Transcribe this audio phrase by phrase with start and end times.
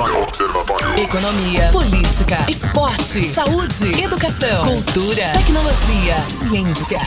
[0.00, 0.22] Observatório.
[0.22, 0.98] Observatório.
[0.98, 6.16] Economia, política, esporte, saúde, educação, cultura, tecnologia,
[6.48, 7.00] ciência.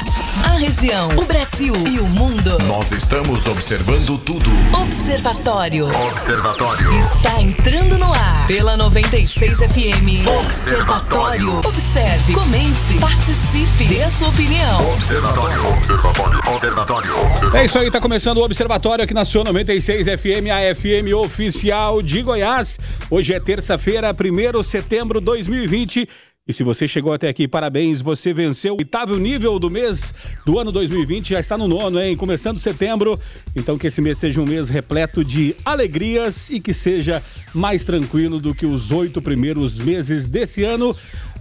[0.44, 2.58] A região, o Brasil e o mundo.
[2.68, 4.50] Nós estamos observando tudo.
[4.84, 5.90] Observatório.
[6.12, 7.00] Observatório.
[7.00, 10.28] Está entrando no ar pela 96 FM.
[10.44, 11.58] Observatório.
[11.60, 14.94] Observe, comente, participe, dê a sua opinião.
[14.94, 15.68] Observatório.
[15.70, 16.40] Observatório.
[16.48, 17.22] Observatório.
[17.26, 17.58] Observatório.
[17.58, 22.02] É isso aí, tá começando o Observatório aqui na sua 96 FM, a FM oficial
[22.02, 22.78] de Goiás.
[23.10, 26.08] Hoje é terça-feira, 1 de setembro de 2020.
[26.46, 30.14] E se você chegou até aqui, parabéns, você venceu o oitavo nível do mês
[30.46, 32.18] do ano 2020, já está no nono, hein?
[32.18, 33.18] Começando setembro.
[33.56, 37.24] Então que esse mês seja um mês repleto de alegrias e que seja
[37.54, 40.94] mais tranquilo do que os oito primeiros meses desse ano.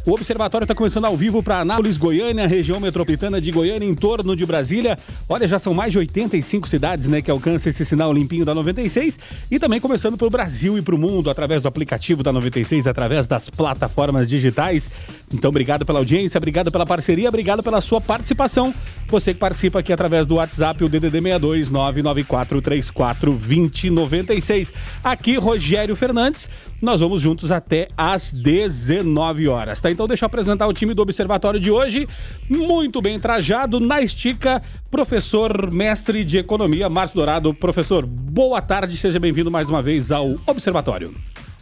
[0.05, 4.35] O Observatório está começando ao vivo para Anápolis, Goiânia, região metropolitana de Goiânia, em torno
[4.35, 4.99] de Brasília.
[5.29, 9.17] Olha, já são mais de 85 cidades né, que alcançam esse sinal limpinho da 96
[9.49, 12.89] e também começando para o Brasil e para o mundo através do aplicativo da 96,
[12.89, 14.91] através das plataformas digitais.
[15.33, 18.75] Então, obrigado pela audiência, obrigado pela parceria, obrigado pela sua participação.
[19.07, 24.75] Você que participa aqui através do WhatsApp, o DDD 62 99434 2096.
[25.05, 26.51] Aqui, Rogério Fernandes.
[26.81, 29.92] Nós vamos juntos até às 19 horas, tá?
[29.93, 32.09] Então deixa eu apresentar o time do Observatório de hoje.
[32.49, 37.55] Muito bem trajado, na estica, professor mestre de economia, Márcio Dourado.
[37.55, 41.15] Professor, boa tarde, seja bem-vindo mais uma vez ao Observatório.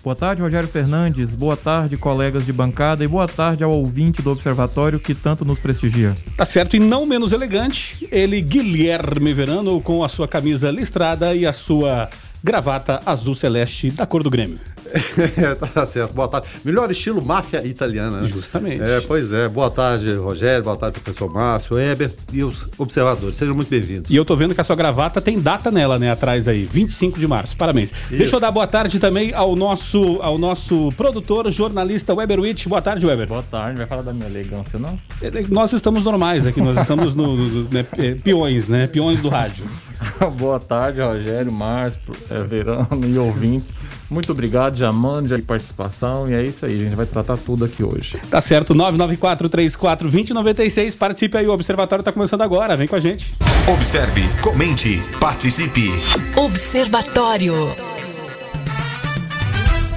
[0.02, 1.34] Boa tarde, Rogério Fernandes.
[1.34, 3.04] Boa tarde, colegas de bancada.
[3.04, 6.14] E boa tarde ao ouvinte do Observatório que tanto nos prestigia.
[6.38, 11.44] Tá certo, e não menos elegante, ele, Guilherme Verano, com a sua camisa listrada e
[11.44, 12.08] a sua
[12.42, 14.58] gravata azul celeste da cor do Grêmio.
[15.74, 16.12] tá certo.
[16.12, 16.48] Boa tarde.
[16.64, 18.24] Melhor estilo máfia italiana, né?
[18.24, 18.82] Justamente.
[18.82, 19.48] É, pois é.
[19.48, 20.64] Boa tarde, Rogério.
[20.64, 23.36] Boa tarde, professor Márcio, Weber e os observadores.
[23.36, 24.10] Sejam muito bem-vindos.
[24.10, 27.18] E eu tô vendo que a sua gravata tem data nela, né, atrás aí, 25
[27.18, 27.56] de março.
[27.56, 27.92] Parabéns.
[28.10, 32.68] Deixa eu dar boa tarde também ao nosso, ao nosso produtor, jornalista Weber Witt.
[32.68, 33.26] Boa tarde, Weber.
[33.28, 33.78] Boa tarde.
[33.78, 34.96] Vai falar da minha elegância, não?
[35.48, 38.86] Nós estamos normais aqui, nós estamos no, no- né, é, peões, né?
[38.86, 39.64] Peões do rádio.
[40.38, 42.00] boa tarde, Rogério, Márcio,
[42.30, 43.72] é, Verano e ouvintes.
[44.08, 46.28] Muito obrigado, já mande aí participação.
[46.28, 48.18] E é isso aí, a gente vai tratar tudo aqui hoje.
[48.30, 50.96] Tá certo, 994342096.
[50.96, 52.76] Participe aí, o Observatório tá começando agora.
[52.76, 53.32] Vem com a gente.
[53.68, 55.92] Observe, comente, participe.
[56.36, 57.54] Observatório.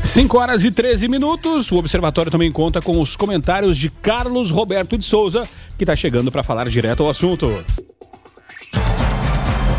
[0.03, 1.71] 5 horas e 13 minutos.
[1.71, 6.29] O Observatório também conta com os comentários de Carlos Roberto de Souza, que tá chegando
[6.31, 7.49] para falar direto ao assunto.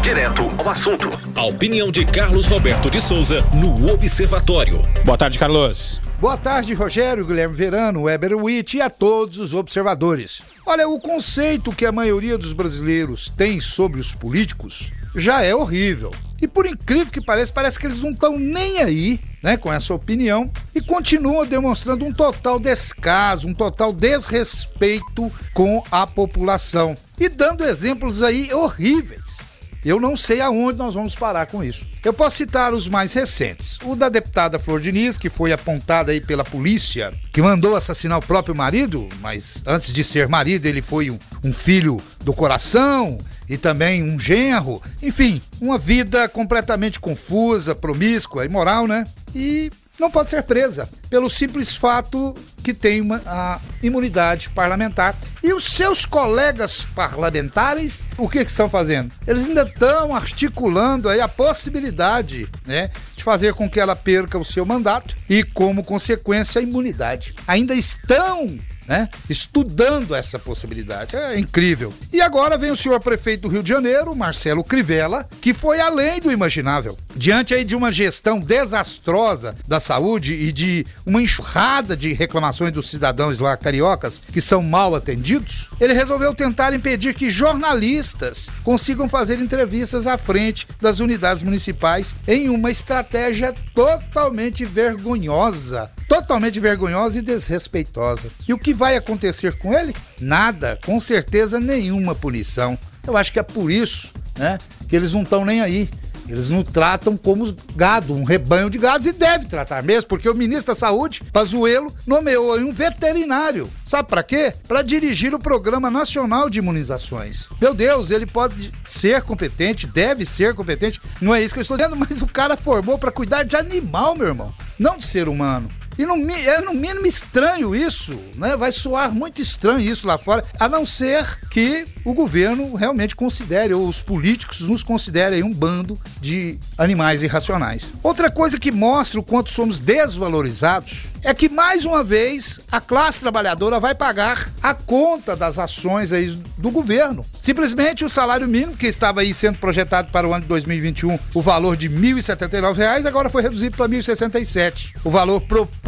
[0.05, 1.09] Direto ao assunto.
[1.35, 4.83] A opinião de Carlos Roberto de Souza no Observatório.
[5.03, 5.99] Boa tarde, Carlos.
[6.21, 10.43] Boa tarde, Rogério, Guilherme Verano, Weber Witt e a todos os observadores.
[10.67, 16.11] Olha, o conceito que a maioria dos brasileiros tem sobre os políticos já é horrível.
[16.39, 19.95] E por incrível que pareça, parece que eles não estão nem aí, né, com essa
[19.95, 27.65] opinião e continuam demonstrando um total descaso, um total desrespeito com a população e dando
[27.65, 29.44] exemplos aí horríveis.
[29.85, 31.87] Eu não sei aonde nós vamos parar com isso.
[32.03, 33.79] Eu posso citar os mais recentes.
[33.85, 38.23] O da deputada Flor Diniz, que foi apontada aí pela polícia, que mandou assassinar o
[38.23, 43.19] próprio marido, mas antes de ser marido, ele foi um, filho do coração
[43.49, 44.81] e também um genro.
[45.03, 49.05] Enfim, uma vida completamente confusa, promíscua, imoral, né?
[49.35, 55.15] E não pode ser presa pelo simples fato que tem uma a imunidade parlamentar.
[55.43, 59.13] E os seus colegas parlamentares, o que, que estão fazendo?
[59.27, 64.45] Eles ainda estão articulando aí a possibilidade, né, de fazer com que ela perca o
[64.45, 67.35] seu mandato e, como consequência, a imunidade.
[67.47, 69.09] Ainda estão né?
[69.29, 71.17] Estudando essa possibilidade.
[71.17, 71.93] É incrível.
[72.13, 76.21] E agora vem o senhor prefeito do Rio de Janeiro, Marcelo Crivella, que foi além
[76.21, 76.97] do imaginável.
[77.17, 82.91] Diante aí de uma gestão desastrosa da saúde e de uma enxurrada de reclamações dos
[82.91, 89.39] cidadãos lá cariocas que são mal atendidos, ele resolveu tentar impedir que jornalistas consigam fazer
[89.39, 98.29] entrevistas à frente das unidades municipais em uma estratégia totalmente vergonhosa totalmente vergonhosa e desrespeitosa.
[98.47, 99.95] E o que vai acontecer com ele?
[100.21, 102.79] Nada, com certeza nenhuma punição.
[103.07, 105.89] Eu acho que é por isso, né, que eles não estão nem aí.
[106.29, 110.35] Eles não tratam como gado, um rebanho de gados, e deve tratar mesmo, porque o
[110.35, 113.71] ministro da Saúde, Pazuello, nomeou um veterinário.
[113.85, 114.55] Sabe para quê?
[114.67, 117.47] Para dirigir o Programa Nacional de Imunizações.
[117.61, 121.77] Meu Deus, ele pode ser competente, deve ser competente, não é isso que eu estou
[121.77, 125.69] dizendo, mas o cara formou para cuidar de animal, meu irmão, não de ser humano.
[125.99, 128.57] E no, é no mínimo estranho isso, né?
[128.57, 133.73] Vai soar muito estranho isso lá fora, a não ser que o governo realmente considere,
[133.73, 137.87] ou os políticos nos considerem um bando de animais irracionais.
[138.03, 143.21] Outra coisa que mostra o quanto somos desvalorizados é que, mais uma vez, a classe
[143.21, 146.27] trabalhadora vai pagar a conta das ações aí
[146.59, 147.25] do governo.
[147.41, 151.41] Simplesmente o salário mínimo, que estava aí sendo projetado para o ano de 2021, o
[151.41, 154.95] valor de 1.079 reais, agora foi reduzido para R$ 1.067.
[155.03, 155.84] O valor proposto,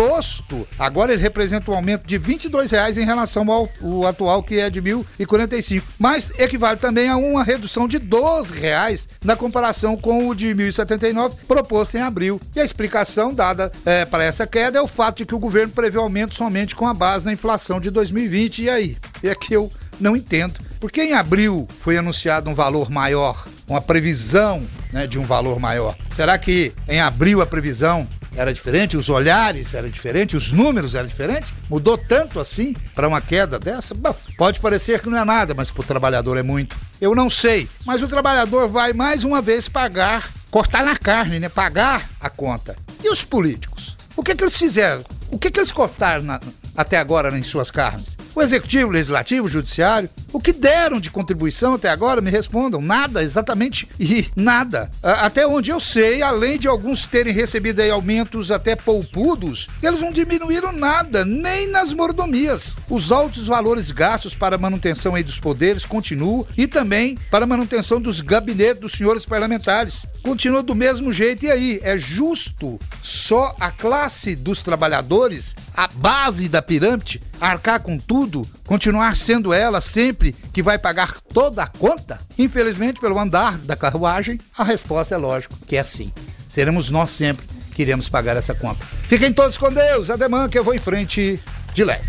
[0.79, 4.69] agora ele representa um aumento de 22 reais em relação ao o atual, que é
[4.69, 5.83] de R$ 1.045.
[5.99, 11.33] Mas equivale também a uma redução de 12 reais na comparação com o de 1.079
[11.47, 12.41] proposto em abril.
[12.55, 15.73] E a explicação dada eh, para essa queda é o fato de que o governo
[15.73, 18.63] prevê aumento somente com a base na inflação de 2020.
[18.63, 18.97] E aí?
[19.23, 20.61] É que eu não entendo.
[20.81, 25.97] Porque em abril foi anunciado um valor maior, uma previsão né, de um valor maior.
[26.11, 31.07] Será que em abril a previsão era diferente, os olhares eram diferentes, os números eram
[31.09, 31.53] diferentes?
[31.71, 33.95] Mudou tanto assim para uma queda dessa?
[33.95, 36.77] Bom, pode parecer que não é nada, mas para o trabalhador é muito.
[37.01, 41.49] Eu não sei, mas o trabalhador vai mais uma vez pagar, cortar na carne, né?
[41.49, 42.77] Pagar a conta.
[43.03, 43.97] E os políticos?
[44.17, 45.05] O que, que eles fizeram?
[45.31, 46.41] O que, que eles cortaram na-
[46.77, 48.17] até agora em suas carnes?
[48.35, 50.09] O executivo, o legislativo, o judiciário?
[50.37, 52.21] O que deram de contribuição até agora?
[52.21, 52.79] Me respondam.
[52.83, 53.89] Nada, exatamente.
[53.99, 54.91] E nada.
[55.03, 60.03] A- Até onde eu sei, além de alguns terem recebido aí aumentos até poupudos, eles
[60.03, 62.77] não diminuíram nada, nem nas mordomias.
[62.91, 68.21] Os altos valores gastos para manutenção aí dos poderes continuam e também para manutenção dos
[68.21, 70.05] gabinetes dos senhores parlamentares.
[70.23, 71.47] Continua do mesmo jeito.
[71.47, 77.97] E aí, é justo só a classe dos trabalhadores, a base da pirâmide, arcar com
[77.97, 82.19] tudo, continuar sendo ela sempre que vai pagar toda a conta?
[82.39, 86.13] Infelizmente, pelo andar da carruagem, a resposta é lógico que é sim.
[86.49, 88.85] Seremos nós sempre que iremos pagar essa conta.
[89.03, 91.41] Fiquem todos com Deus, ademã que eu vou em frente
[91.73, 92.05] de leve.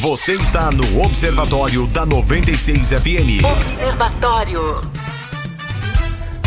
[0.00, 3.44] Você está no Observatório da 96 FM.
[3.44, 5.05] Observatório.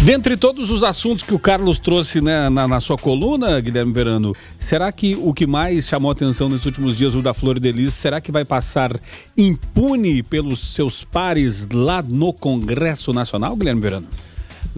[0.03, 4.33] Dentre todos os assuntos que o Carlos trouxe né, na, na sua coluna, Guilherme Verano,
[4.57, 7.93] será que o que mais chamou atenção nesses últimos dias, o da Flor de Lis,
[7.93, 8.97] será que vai passar
[9.37, 14.07] impune pelos seus pares lá no Congresso Nacional, Guilherme Verano?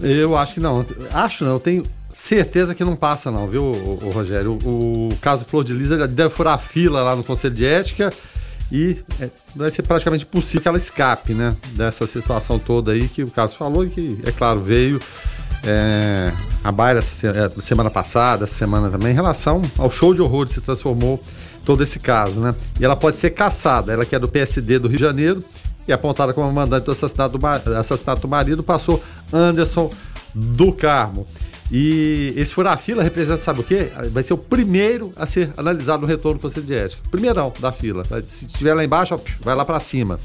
[0.00, 0.84] Eu acho que não.
[1.12, 4.58] Acho não, eu tenho certeza que não passa, não, viu, o, Rogério?
[4.64, 8.12] O, o caso Flor de Lis deve furar fila lá no Conselho de Ética
[8.72, 11.54] e é, vai ser praticamente impossível que ela escape, né?
[11.72, 14.98] Dessa situação toda aí que o caso falou e que, é claro, veio
[15.62, 16.32] é,
[16.64, 20.54] a baila é, semana passada, essa semana também, em relação ao show de horror que
[20.54, 21.22] se transformou
[21.66, 22.54] todo esse caso, né?
[22.80, 25.44] E ela pode ser caçada, ela que é do PSD do Rio de Janeiro
[25.86, 27.46] e apontada como mandante do assassinato do,
[27.76, 29.90] assassinato do marido, passou Anderson
[30.34, 31.26] do Carmo.
[31.70, 33.90] E esse furar-fila representa, sabe o quê?
[34.10, 37.02] Vai ser o primeiro a ser analisado no retorno do Conselho de Ética.
[37.10, 38.04] Primeirão da fila.
[38.26, 40.18] Se estiver lá embaixo, ó, vai lá para cima.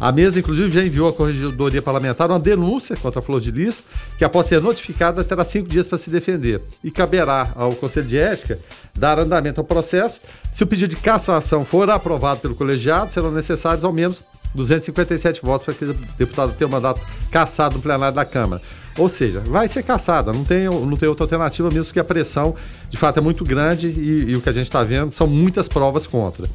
[0.00, 3.82] A mesa, inclusive, já enviou à Corregedoria Parlamentar uma denúncia contra a Flor de Lis,
[4.16, 6.62] que após ser notificada, terá cinco dias para se defender.
[6.84, 8.58] E caberá ao Conselho de Ética
[8.94, 10.20] dar andamento ao processo.
[10.52, 14.22] Se o pedido de cassação for aprovado pelo colegiado, serão necessários ao menos
[14.54, 17.00] 257 votos para que o deputado tenha o mandato
[17.32, 18.62] cassado no plenário da Câmara.
[18.98, 22.54] Ou seja, vai ser cassada, não tem, não tem outra alternativa, mesmo que a pressão
[22.90, 25.68] de fato é muito grande e, e o que a gente está vendo são muitas
[25.68, 26.48] provas contra.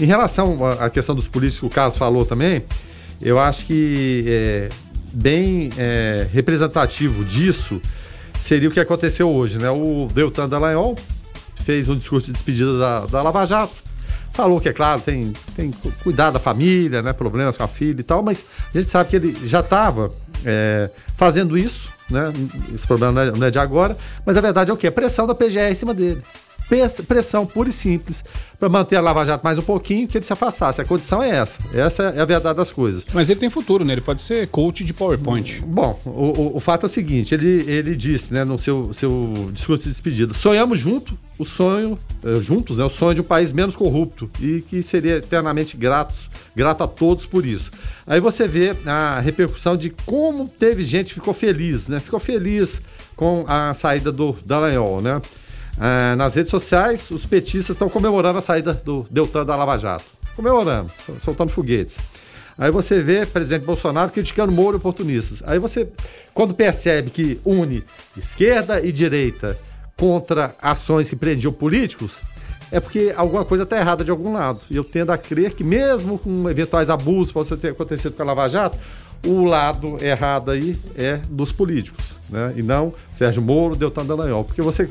[0.00, 2.62] Em relação à questão dos políticos que o Carlos falou também,
[3.20, 4.68] eu acho que é,
[5.12, 7.82] bem é, representativo disso
[8.40, 9.68] seria o que aconteceu hoje, né?
[9.68, 10.94] O Deltan Dallagnol
[11.64, 13.74] fez um discurso de despedida da, da Lava Jato,
[14.32, 15.72] falou que, é claro, tem, tem
[16.04, 17.12] cuidar da família, né?
[17.12, 20.12] Problemas com a filha e tal, mas a gente sabe que ele já estava
[21.18, 22.32] fazendo isso, né?
[22.72, 24.88] Esse problema não é, não é de agora, mas a verdade é o quê?
[24.88, 26.22] Pressão da PGR em cima dele.
[27.06, 28.22] Pressão pura e simples
[28.58, 30.80] para manter a Lava Jato mais um pouquinho que ele se afastasse.
[30.80, 31.58] A condição é essa.
[31.72, 33.06] Essa é a verdade das coisas.
[33.14, 33.92] Mas ele tem futuro, né?
[33.94, 35.62] Ele pode ser coach de PowerPoint.
[35.66, 39.48] Bom, o, o- o fato é o seguinte: ele, ele disse, né, no seu, seu
[39.52, 43.52] discurso de despedida, sonhamos junto o sonho, eh, juntos, né, o sonho de um país
[43.52, 46.12] menos corrupto e que seria eternamente grato,
[46.54, 47.70] grato a todos por isso.
[48.06, 52.00] Aí você vê a repercussão de como teve gente que ficou feliz, né?
[52.00, 52.82] Ficou feliz
[53.16, 55.22] com a saída do Dallagnol, né?
[55.80, 60.04] Ah, nas redes sociais, os petistas estão comemorando a saída do Deltan da Lava Jato.
[60.34, 60.90] Comemorando,
[61.24, 61.98] soltando foguetes.
[62.56, 65.42] Aí você vê presidente Bolsonaro criticando Moro e oportunistas.
[65.46, 65.88] Aí você,
[66.34, 67.84] quando percebe que une
[68.16, 69.56] esquerda e direita
[69.96, 72.20] contra ações que prendiam políticos,
[72.70, 74.60] é porque alguma coisa está errada de algum lado.
[74.68, 78.22] E eu tendo a crer que, mesmo com eventuais abusos que possam ter acontecido com
[78.22, 78.76] a Lava Jato,
[79.26, 82.52] o lado errado aí é dos políticos, né?
[82.56, 84.88] E não Sérgio Moro, Deltan Dallagnol, porque você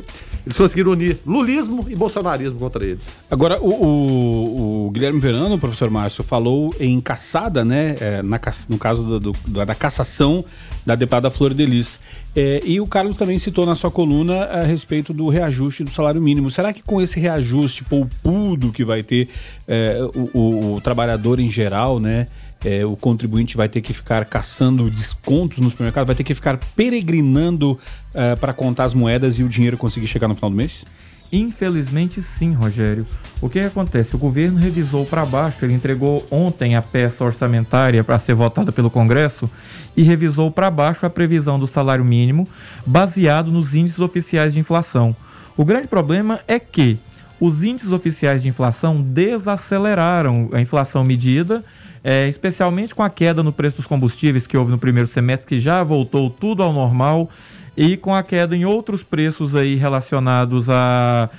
[0.47, 3.05] eles conseguiram unir lulismo e bolsonarismo contra eles.
[3.29, 7.95] Agora, o, o, o Guilherme Verano, o professor Márcio, falou em caçada, né?
[7.99, 8.39] É, na,
[8.69, 10.45] no caso do, do, da cassação
[10.85, 11.99] da deputada Flor Delis.
[12.33, 16.21] É, e o Carlos também citou na sua coluna a respeito do reajuste do salário
[16.21, 16.49] mínimo.
[16.49, 19.27] Será que com esse reajuste poupudo que vai ter
[19.67, 22.27] é, o, o, o trabalhador em geral, né?
[22.65, 26.57] É, o contribuinte vai ter que ficar caçando descontos no supermercado, vai ter que ficar
[26.75, 27.77] peregrinando
[28.13, 30.85] é, para contar as moedas e o dinheiro conseguir chegar no final do mês?
[31.31, 33.05] Infelizmente sim, Rogério.
[33.41, 34.15] O que, que acontece?
[34.15, 38.89] O governo revisou para baixo, ele entregou ontem a peça orçamentária para ser votada pelo
[38.89, 39.49] Congresso
[39.95, 42.47] e revisou para baixo a previsão do salário mínimo
[42.85, 45.15] baseado nos índices oficiais de inflação.
[45.57, 46.97] O grande problema é que
[47.39, 51.63] os índices oficiais de inflação desaceleraram a inflação medida
[52.09, 55.59] é, especialmente com a queda no preço dos combustíveis que houve no primeiro semestre, que
[55.59, 57.29] já voltou tudo ao normal,
[57.75, 61.29] e com a queda em outros preços aí relacionados a,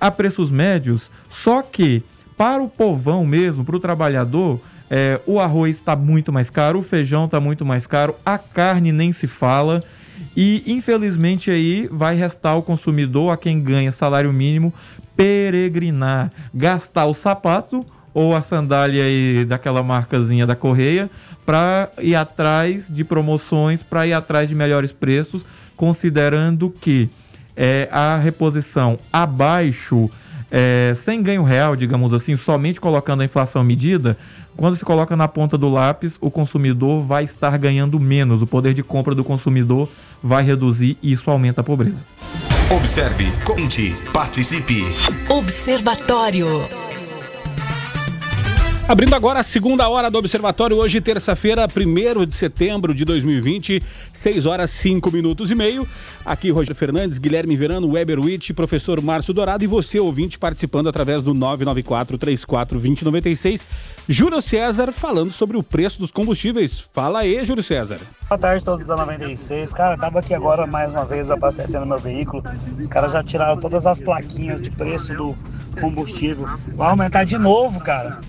[0.00, 1.10] a preços médios.
[1.28, 2.04] Só que
[2.36, 6.82] para o povão mesmo, para o trabalhador, é, o arroz está muito mais caro, o
[6.84, 9.82] feijão está muito mais caro, a carne nem se fala.
[10.36, 14.72] E infelizmente aí vai restar o consumidor, a quem ganha salário mínimo,
[15.16, 21.10] peregrinar, gastar o sapato ou a sandália aí daquela marcazinha da Correia
[21.44, 25.44] para ir atrás de promoções, para ir atrás de melhores preços,
[25.76, 27.10] considerando que
[27.56, 30.10] é, a reposição abaixo,
[30.50, 34.16] é, sem ganho real, digamos assim, somente colocando a inflação medida,
[34.56, 38.74] quando se coloca na ponta do lápis, o consumidor vai estar ganhando menos, o poder
[38.74, 39.88] de compra do consumidor
[40.22, 42.04] vai reduzir e isso aumenta a pobreza.
[42.70, 44.82] Observe, comente, participe.
[45.28, 46.91] Observatório.
[48.92, 53.82] Abrindo agora a segunda hora do Observatório, hoje, terça-feira, 1 de setembro de 2020,
[54.12, 55.88] 6 horas 5 minutos e meio.
[56.26, 61.22] Aqui, Rogério Fernandes, Guilherme Verano, Weber Witt, professor Márcio Dourado e você, ouvinte, participando através
[61.22, 63.64] do 994-34-2096.
[64.06, 66.78] Júlio César falando sobre o preço dos combustíveis.
[66.78, 67.98] Fala aí, Júlio César.
[68.28, 69.72] Boa tarde a todos da 96.
[69.72, 72.44] Cara, tava aqui agora mais uma vez abastecendo meu veículo.
[72.78, 75.34] Os caras já tiraram todas as plaquinhas de preço do
[75.80, 76.46] combustível.
[76.74, 78.20] Vai aumentar de novo, cara.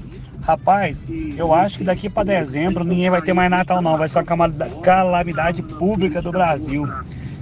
[0.43, 1.05] Rapaz,
[1.37, 4.49] eu acho que daqui para dezembro ninguém vai ter mais Natal não, vai ser uma
[4.81, 6.85] calamidade pública do Brasil.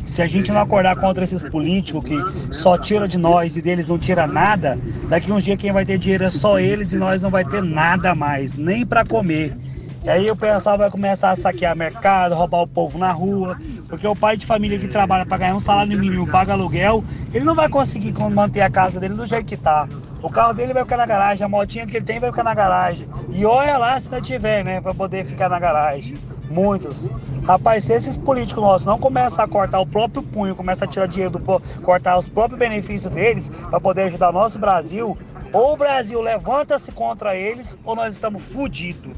[0.06, 3.88] Se a gente não acordar contra esses políticos que só tira de nós e deles
[3.88, 4.78] não tira nada,
[5.10, 7.64] daqui uns dias quem vai ter dinheiro é só eles e nós não vai ter
[7.64, 9.58] nada mais, nem para comer.
[10.04, 14.08] E aí o pessoal vai começar a saquear mercado, roubar o povo na rua, porque
[14.08, 17.04] o pai de família que trabalha para ganhar um salário mínimo, paga aluguel,
[17.34, 19.88] ele não vai conseguir manter a casa dele do jeito que tá.
[20.22, 22.54] O carro dele vai ficar na garagem, a motinha que ele tem vai ficar na
[22.54, 23.08] garagem.
[23.30, 26.16] E olha lá se não tiver, né, para poder ficar na garagem.
[26.50, 27.08] Muitos.
[27.46, 31.08] Rapaz, se esses políticos nossos não começam a cortar o próprio punho, começam a tirar
[31.08, 35.18] dinheiro do cortar os próprios benefícios deles para poder ajudar o nosso Brasil,
[35.52, 39.14] ou o Brasil levanta-se contra eles, ou nós estamos fodidos.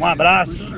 [0.00, 0.74] Um abraço.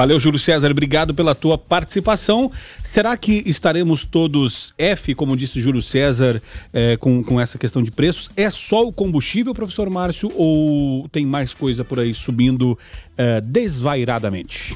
[0.00, 2.50] Valeu, Júlio César, obrigado pela tua participação.
[2.82, 6.40] Será que estaremos todos F, como disse Júlio César,
[6.72, 8.32] é, com, com essa questão de preços?
[8.34, 12.78] É só o combustível, professor Márcio, ou tem mais coisa por aí subindo
[13.14, 14.74] é, desvairadamente?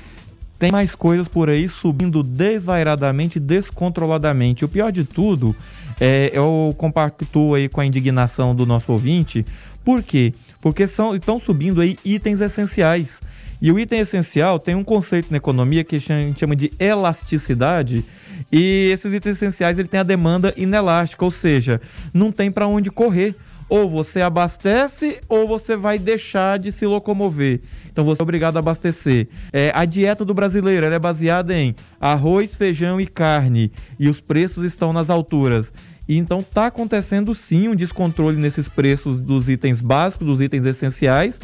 [0.58, 4.62] Tem mais coisas por aí subindo desvairadamente, descontroladamente.
[4.62, 5.56] O pior de tudo,
[5.98, 9.42] é, eu compactuo aí com a indignação do nosso ouvinte.
[9.82, 10.34] Por quê?
[10.60, 13.22] Porque são, estão subindo aí itens essenciais.
[13.64, 18.04] E o item essencial tem um conceito na economia que a gente chama de elasticidade.
[18.52, 21.80] E esses itens essenciais ele tem a demanda inelástica, ou seja,
[22.12, 23.34] não tem para onde correr.
[23.66, 27.62] Ou você abastece ou você vai deixar de se locomover.
[27.90, 29.28] Então você é obrigado a abastecer.
[29.50, 33.72] É, a dieta do brasileiro é baseada em arroz, feijão e carne.
[33.98, 35.72] E os preços estão nas alturas.
[36.06, 41.40] E então está acontecendo sim um descontrole nesses preços dos itens básicos, dos itens essenciais.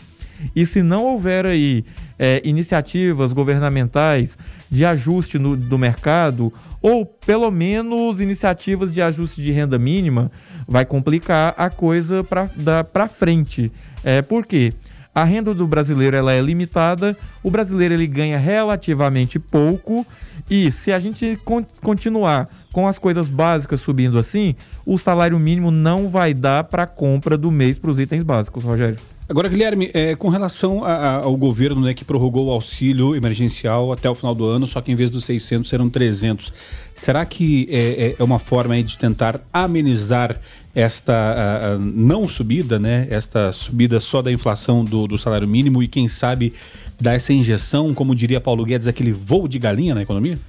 [0.55, 1.85] E se não houver aí
[2.19, 4.37] é, iniciativas governamentais
[4.71, 10.31] de ajuste no, do mercado, ou pelo menos iniciativas de ajuste de renda mínima,
[10.67, 13.71] vai complicar a coisa para frente.
[14.05, 14.73] É, por quê?
[15.15, 20.07] A renda do brasileiro ela é limitada, o brasileiro ele ganha relativamente pouco,
[20.49, 24.55] e se a gente con continuar com as coisas básicas subindo assim,
[24.87, 28.63] o salário mínimo não vai dar para a compra do mês para os itens básicos,
[28.63, 28.97] Rogério.
[29.31, 33.93] Agora, Guilherme, é, com relação a, a, ao governo né, que prorrogou o auxílio emergencial
[33.93, 36.53] até o final do ano, só que em vez dos 600 serão 300,
[36.97, 40.37] será que é, é, é uma forma de tentar amenizar
[40.75, 43.07] esta a não subida, né?
[43.09, 46.53] Esta subida só da inflação do, do salário mínimo e quem sabe
[47.01, 50.41] dar essa injeção, como diria Paulo Guedes, aquele voo de galinha na economia?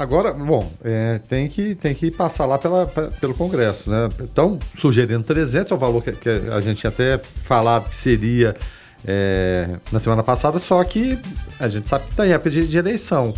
[0.00, 4.08] Agora, bom, é, tem, que, tem que passar lá pela, pelo Congresso, né?
[4.18, 8.56] Estão sugerindo 300, é o valor que, que, a gente até falava que seria
[9.06, 11.18] é, na semana passada, só que
[11.58, 13.34] a gente sabe que está em época de, de eleição.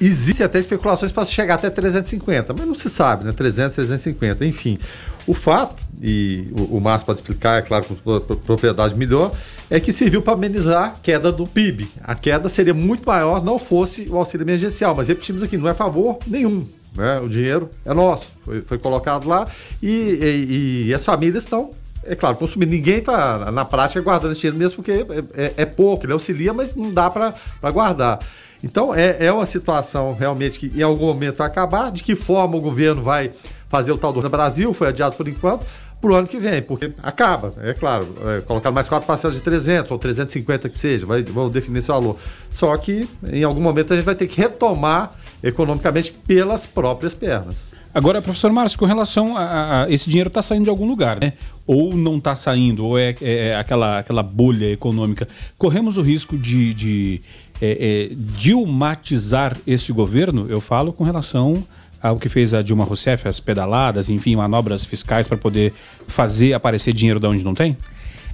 [0.00, 3.32] Existem até especulações para chegar até 350, mas não se sabe, né?
[3.32, 4.78] 300, 350, enfim.
[5.26, 9.32] O fato, e o, o Márcio pode explicar, é claro, com propriedade melhor,
[9.68, 11.88] é que serviu para amenizar a queda do PIB.
[12.02, 15.74] A queda seria muito maior não fosse o auxílio emergencial, mas repetimos aqui, não é
[15.74, 16.66] favor nenhum.
[16.94, 17.20] Né?
[17.20, 19.46] O dinheiro é nosso, foi, foi colocado lá
[19.82, 21.70] e, e, e as famílias estão
[22.08, 22.70] é claro, consumindo.
[22.70, 26.52] Ninguém está, na prática, guardando esse dinheiro mesmo porque é, é, é pouco, ele auxilia,
[26.52, 27.34] mas não dá para
[27.72, 28.20] guardar.
[28.62, 31.90] Então, é, é uma situação realmente que em algum momento vai acabar.
[31.90, 33.32] De que forma o governo vai
[33.68, 35.66] fazer o tal do Brasil, foi adiado por enquanto,
[36.00, 39.42] para o ano que vem, porque acaba, é claro, é, colocar mais quatro parcelas de
[39.42, 42.16] 300 ou 350 que seja, vai, vão definir esse valor.
[42.50, 47.76] Só que em algum momento a gente vai ter que retomar economicamente pelas próprias pernas.
[47.94, 51.32] Agora, professor Márcio, com relação a, a esse dinheiro está saindo de algum lugar, né?
[51.66, 55.26] Ou não está saindo, ou é, é, é, aquela, aquela bolha econômica.
[55.56, 57.22] Corremos o risco de, de
[57.58, 60.46] é, é, dilmatizar este governo?
[60.50, 61.64] Eu falo com relação
[62.06, 65.72] ao que fez a Dilma Rousseff, as pedaladas, enfim, manobras fiscais para poder
[66.06, 67.76] fazer aparecer dinheiro de onde não tem?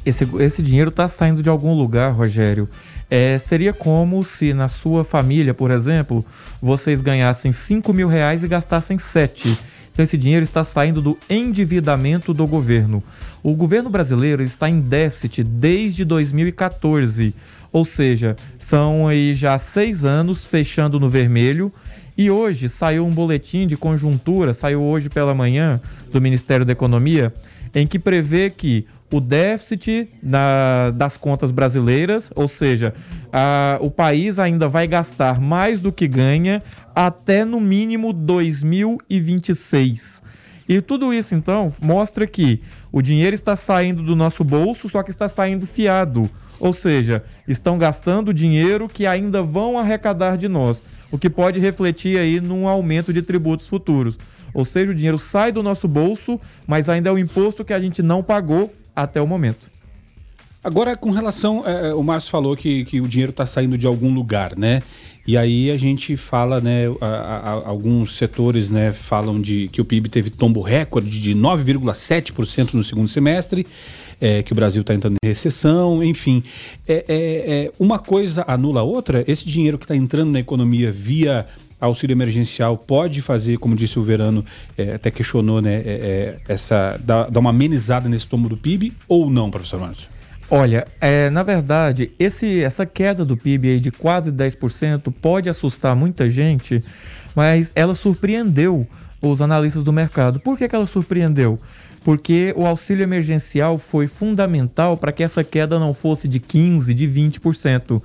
[0.05, 2.69] Esse, esse dinheiro está saindo de algum lugar, Rogério.
[3.09, 6.25] É, seria como se na sua família, por exemplo,
[6.61, 9.57] vocês ganhassem 5 mil reais e gastassem 7.
[9.93, 13.02] Então esse dinheiro está saindo do endividamento do governo.
[13.43, 17.35] O governo brasileiro está em déficit desde 2014.
[17.71, 21.73] Ou seja, são aí já seis anos fechando no vermelho
[22.16, 25.81] e hoje saiu um boletim de conjuntura, saiu hoje pela manhã,
[26.12, 27.33] do Ministério da Economia,
[27.75, 32.92] em que prevê que o déficit na, das contas brasileiras, ou seja,
[33.33, 36.62] a, o país ainda vai gastar mais do que ganha
[36.95, 40.23] até no mínimo 2026.
[40.69, 45.11] E tudo isso, então, mostra que o dinheiro está saindo do nosso bolso, só que
[45.11, 46.31] está saindo fiado.
[46.61, 50.81] Ou seja, estão gastando dinheiro que ainda vão arrecadar de nós
[51.12, 54.18] o que pode refletir aí num aumento de tributos futuros.
[54.53, 57.79] Ou seja, o dinheiro sai do nosso bolso, mas ainda é o imposto que a
[57.79, 59.70] gente não pagou até o momento.
[60.64, 61.66] Agora, com relação.
[61.66, 64.81] É, o Márcio falou que, que o dinheiro está saindo de algum lugar, né?
[65.27, 66.85] E aí a gente fala, né?
[67.01, 72.75] A, a, alguns setores né, falam de que o PIB teve tombo recorde de 9,7%
[72.75, 73.66] no segundo semestre
[74.23, 76.45] é, que o Brasil está entrando em recessão, enfim.
[76.87, 79.25] É, é, é, uma coisa anula a outra.
[79.27, 81.45] Esse dinheiro que está entrando na economia via
[81.81, 84.45] auxílio emergencial pode fazer, como disse o Verano,
[84.79, 89.29] é, até questionou, né, é, essa, dar, dar, uma amenizada nesse tomo do PIB ou
[89.29, 90.09] não, professor Márcio?
[90.49, 95.97] Olha, é, na verdade, esse, essa queda do PIB aí de quase 10% pode assustar
[95.97, 96.85] muita gente,
[97.35, 98.87] mas ela surpreendeu
[99.21, 100.39] os analistas do mercado.
[100.39, 101.59] Por que, que ela surpreendeu?
[102.05, 107.09] Porque o auxílio emergencial foi fundamental para que essa queda não fosse de 15, de
[107.09, 108.03] 20%.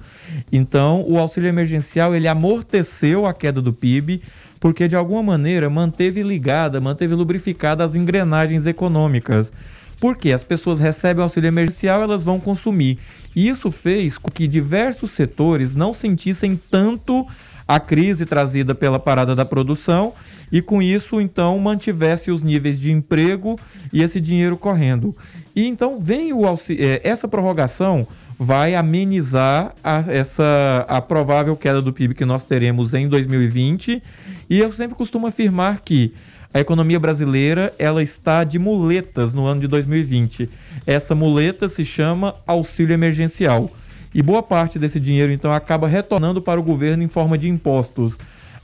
[0.51, 4.21] Então, o auxílio emergencial ele amorteceu a queda do PIB,
[4.59, 9.51] porque de alguma maneira manteve ligada, manteve lubrificada as engrenagens econômicas.
[9.99, 12.99] Porque as pessoas recebem auxílio emergencial, elas vão consumir.
[13.35, 17.25] E isso fez com que diversos setores não sentissem tanto
[17.67, 20.13] a crise trazida pela parada da produção
[20.51, 23.59] e com isso então mantivesse os níveis de emprego
[23.91, 25.15] e esse dinheiro correndo.
[25.55, 28.07] E então vem o auxílio, é, essa prorrogação
[28.39, 34.01] vai amenizar a, essa a provável queda do PIB que nós teremos em 2020
[34.49, 36.13] e eu sempre costumo afirmar que
[36.53, 40.49] a economia brasileira ela está de muletas no ano de 2020.
[40.85, 43.69] Essa muleta se chama auxílio emergencial.
[44.13, 48.17] E boa parte desse dinheiro então acaba retornando para o governo em forma de impostos.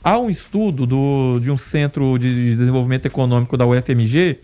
[0.04, 4.38] Há um estudo do, de um centro de desenvolvimento econômico da UFMG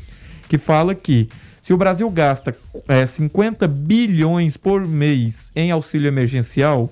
[0.48, 1.28] que fala que
[1.60, 2.56] se o Brasil gasta
[2.88, 6.90] é, 50 bilhões por mês em auxílio emergencial,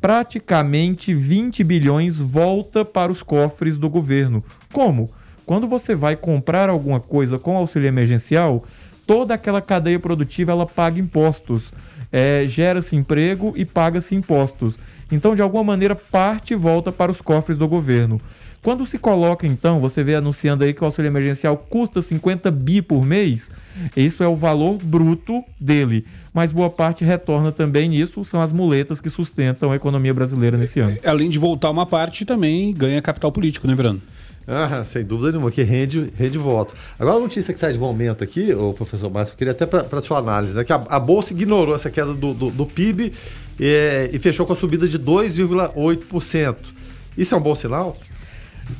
[0.00, 4.42] praticamente 20 bilhões volta para os cofres do governo.
[4.72, 5.08] Como?
[5.46, 8.64] Quando você vai comprar alguma coisa com auxílio emergencial,
[9.06, 11.72] toda aquela cadeia produtiva ela paga impostos,
[12.10, 14.76] é, gera-se emprego e paga-se impostos.
[15.10, 18.20] Então, de alguma maneira, parte volta para os cofres do governo.
[18.62, 22.82] Quando se coloca, então, você vê anunciando aí que o auxílio emergencial custa 50 bi
[22.82, 23.48] por mês,
[23.96, 26.04] isso é o valor bruto dele.
[26.34, 30.80] Mas boa parte retorna também nisso, são as muletas que sustentam a economia brasileira nesse
[30.80, 30.96] ano.
[31.04, 34.02] Além de voltar uma parte, também ganha capital político, né, Verano?
[34.50, 36.74] Ah, sem dúvida nenhuma, que rende, rende voto.
[36.98, 40.00] Agora, a notícia que sai de momento aqui, o professor Márcio, eu queria até para
[40.00, 43.12] sua análise, né, que a, a, Bolsa ignorou essa queda do, do, do PIB
[43.66, 46.56] é, e fechou com a subida de 2,8%.
[47.16, 47.96] Isso é um bom sinal?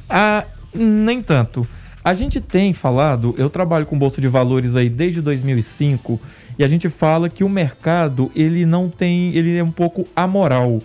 [0.09, 1.67] Ah, nem tanto.
[2.05, 6.21] A gente tem falado, eu trabalho com bolsa de valores aí desde 2005
[6.59, 10.81] e a gente fala que o mercado ele não tem, ele é um pouco amoral.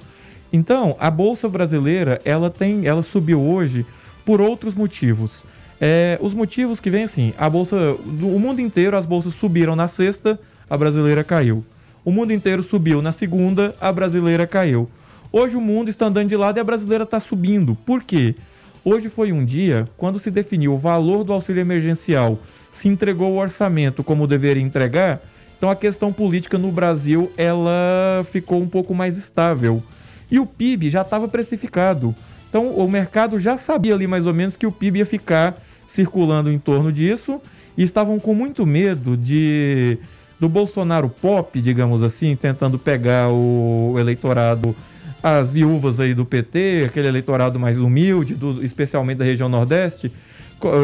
[0.51, 3.86] Então, a bolsa brasileira, ela tem, ela subiu hoje
[4.25, 5.43] por outros motivos.
[5.79, 7.75] É, os motivos que vem assim, a bolsa,
[8.06, 11.63] o mundo inteiro as bolsas subiram na sexta, a brasileira caiu.
[12.06, 14.89] O mundo inteiro subiu na segunda, a brasileira caiu.
[15.32, 17.76] Hoje o mundo está andando de lado e a brasileira está subindo.
[17.76, 18.36] Por quê?
[18.84, 22.39] Hoje foi um dia quando se definiu o valor do auxílio emergencial,
[22.74, 25.22] se entregou o orçamento como deveria entregar,
[25.58, 29.82] então a questão política no Brasil ela ficou um pouco mais estável.
[30.30, 32.13] E o PIB já estava precificado.
[32.50, 35.56] Então o mercado já sabia ali mais ou menos que o PIB ia ficar
[35.88, 37.39] circulando em torno disso
[37.78, 39.98] e estavam com muito medo de
[40.43, 44.75] do Bolsonaro pop, digamos assim, tentando pegar o eleitorado
[45.23, 50.12] as viúvas aí do PT, aquele eleitorado mais humilde, do, especialmente da região Nordeste,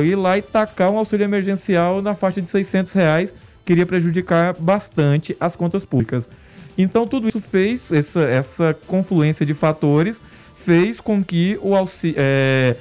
[0.06, 3.34] ir lá e tacar um auxílio emergencial na faixa de 600 reais,
[3.66, 6.30] queria prejudicar bastante as contas públicas.
[6.78, 10.22] Então tudo isso fez, essa, essa confluência de fatores,
[10.56, 11.74] fez com que o
[12.16, 12.78] é,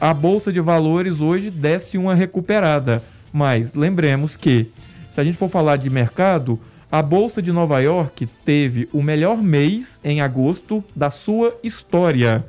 [0.00, 3.02] a Bolsa de Valores hoje desse uma recuperada.
[3.32, 4.68] Mas lembremos que,
[5.12, 6.58] se a gente for falar de mercado,
[6.90, 12.44] a Bolsa de Nova York teve o melhor mês em agosto da sua história.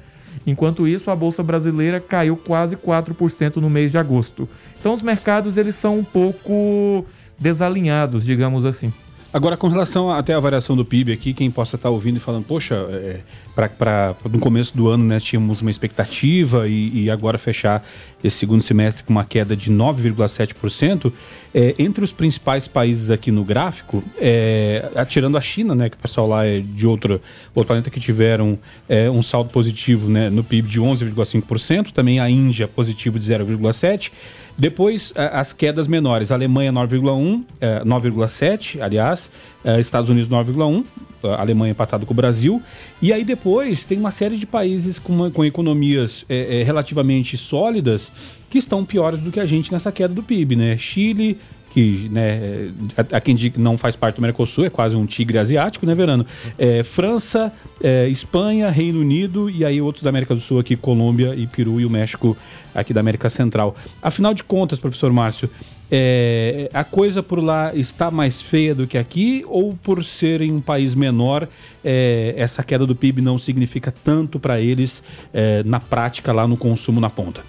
[0.48, 4.48] Enquanto isso, a Bolsa Brasileira caiu quase 4% no mês de agosto.
[4.80, 7.06] Então os mercados eles são um pouco
[7.38, 8.92] desalinhados, digamos assim.
[9.34, 12.46] Agora, com relação até à variação do PIB aqui, quem possa estar ouvindo e falando,
[12.46, 13.20] poxa, é,
[13.56, 17.84] para no começo do ano né, tínhamos uma expectativa e, e, agora fechar
[18.24, 21.12] esse segundo semestre com uma queda de 9,7%,
[21.52, 26.00] é, entre os principais países aqui no gráfico, é, atirando a China, né, que o
[26.00, 27.20] pessoal lá é de outro,
[27.56, 32.30] outro planeta que tiveram é, um saldo positivo né, no PIB de 11,5%, também a
[32.30, 34.12] Índia positivo de 0,7%,
[34.56, 37.44] depois as quedas menores, a Alemanha 9,1%,
[37.84, 39.23] 9,7%, é, aliás,
[39.64, 40.84] 10, eh, Estados Unidos 9,1,
[41.24, 42.62] eh, Alemanha empatado com o Brasil.
[43.02, 48.12] E aí depois tem uma série de países com, com economias eh, relativamente sólidas
[48.50, 50.78] que estão piores do que a gente nessa queda do PIB, né?
[50.78, 51.38] Chile,
[51.74, 55.88] que né, a, a quem não faz parte do Mercosul, é quase um tigre asiático,
[55.88, 56.24] né, Verano?
[56.56, 61.34] É, França, é, Espanha, Reino Unido e aí outros da América do Sul aqui, Colômbia
[61.36, 62.38] e Peru e o México
[62.76, 63.76] aqui da América Central.
[64.04, 65.50] Afinal de contas, professor Márcio,
[65.96, 70.60] é, a coisa por lá está mais feia do que aqui ou por serem um
[70.60, 71.48] país menor,
[71.86, 76.58] é, essa queda do PIB não significa tanto para eles é, na prática lá no
[76.58, 77.44] consumo na ponta?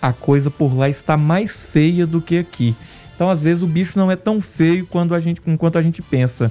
[0.00, 2.74] A coisa por lá está mais feia do que aqui.
[3.14, 6.00] Então, às vezes, o bicho não é tão feio quanto a gente, enquanto a gente
[6.00, 6.50] pensa.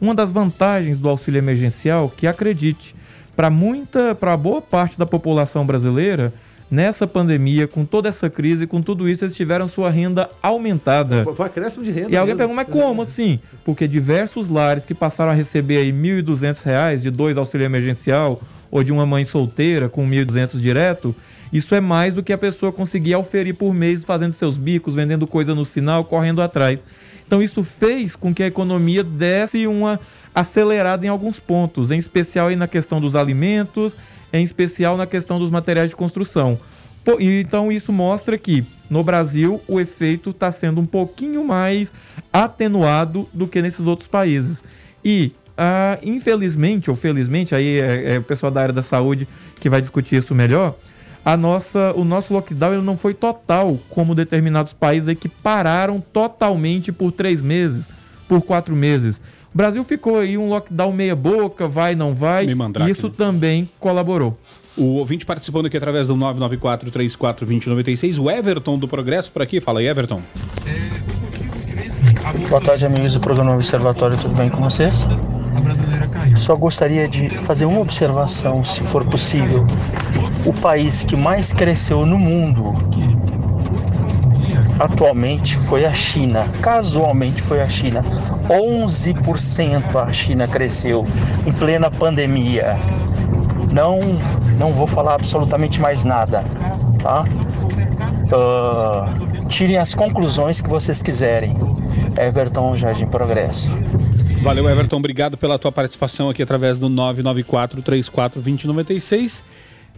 [0.00, 2.94] Uma das vantagens do auxílio emergencial, que acredite,
[3.36, 6.32] para muita, para boa parte da população brasileira,
[6.70, 11.24] nessa pandemia, com toda essa crise, com tudo isso, eles tiveram sua renda aumentada.
[11.24, 12.10] Foi, foi acréscimo de renda.
[12.10, 13.40] E alguém pergunta, mas como assim?
[13.64, 18.82] Porque diversos lares que passaram a receber aí R$ 1.200 de dois auxílio emergencial ou
[18.82, 21.14] de uma mãe solteira com R$ 1.200 direto,
[21.52, 25.26] isso é mais do que a pessoa conseguir oferir por mês fazendo seus bicos, vendendo
[25.26, 26.84] coisa no sinal, correndo atrás.
[27.26, 29.98] Então isso fez com que a economia desse uma
[30.34, 33.96] acelerada em alguns pontos, em especial aí na questão dos alimentos,
[34.32, 36.58] em especial na questão dos materiais de construção.
[37.20, 41.92] Então isso mostra que no Brasil o efeito está sendo um pouquinho mais
[42.32, 44.62] atenuado do que nesses outros países.
[45.02, 49.26] E ah, infelizmente ou felizmente, aí é, é o pessoal da área da saúde
[49.58, 50.76] que vai discutir isso melhor,
[51.24, 56.00] a nossa, o nosso lockdown ele não foi total, como determinados países aí que pararam
[56.00, 57.88] totalmente por três meses,
[58.28, 59.20] por quatro meses.
[59.52, 62.46] O Brasil ficou aí um lockdown meia boca, vai, não vai.
[62.46, 63.14] E isso né?
[63.16, 64.38] também colaborou.
[64.76, 69.60] O ouvinte participando aqui através do 994-34-2096, o Everton do Progresso por aqui.
[69.60, 70.20] Fala aí, Everton.
[72.48, 75.08] Boa tarde, amigos do programa Observatório, tudo bem com vocês?
[76.36, 79.66] Só gostaria de fazer uma observação, se for possível
[80.46, 82.74] o país que mais cresceu no mundo
[84.78, 86.46] atualmente foi a China.
[86.62, 88.02] Casualmente foi a China.
[88.48, 91.06] 11% a China cresceu
[91.46, 92.76] em plena pandemia.
[93.72, 94.00] Não,
[94.58, 96.42] não vou falar absolutamente mais nada,
[97.02, 97.24] tá?
[98.32, 101.54] Uh, tirem as conclusões que vocês quiserem.
[102.16, 103.70] Everton Jardim Progresso.
[104.42, 104.96] Valeu, Everton.
[104.96, 109.44] Obrigado pela tua participação aqui através do 994 34 2096.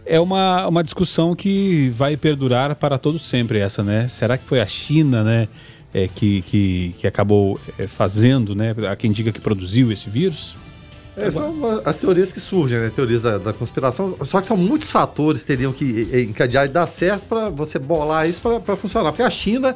[0.05, 4.07] É uma, uma discussão que vai perdurar para todo sempre essa, né?
[4.07, 5.47] Será que foi a China, né,
[5.93, 8.73] é, que, que, que acabou é, fazendo, né?
[8.89, 10.55] Há quem diga que produziu esse vírus?
[11.15, 12.91] É, são as teorias que surgem, né?
[12.93, 14.15] Teorias da, da, conspiração.
[14.23, 18.27] Só que são muitos fatores que teriam que encadear e dar certo para você bolar
[18.27, 19.11] isso para funcionar.
[19.11, 19.75] Porque a China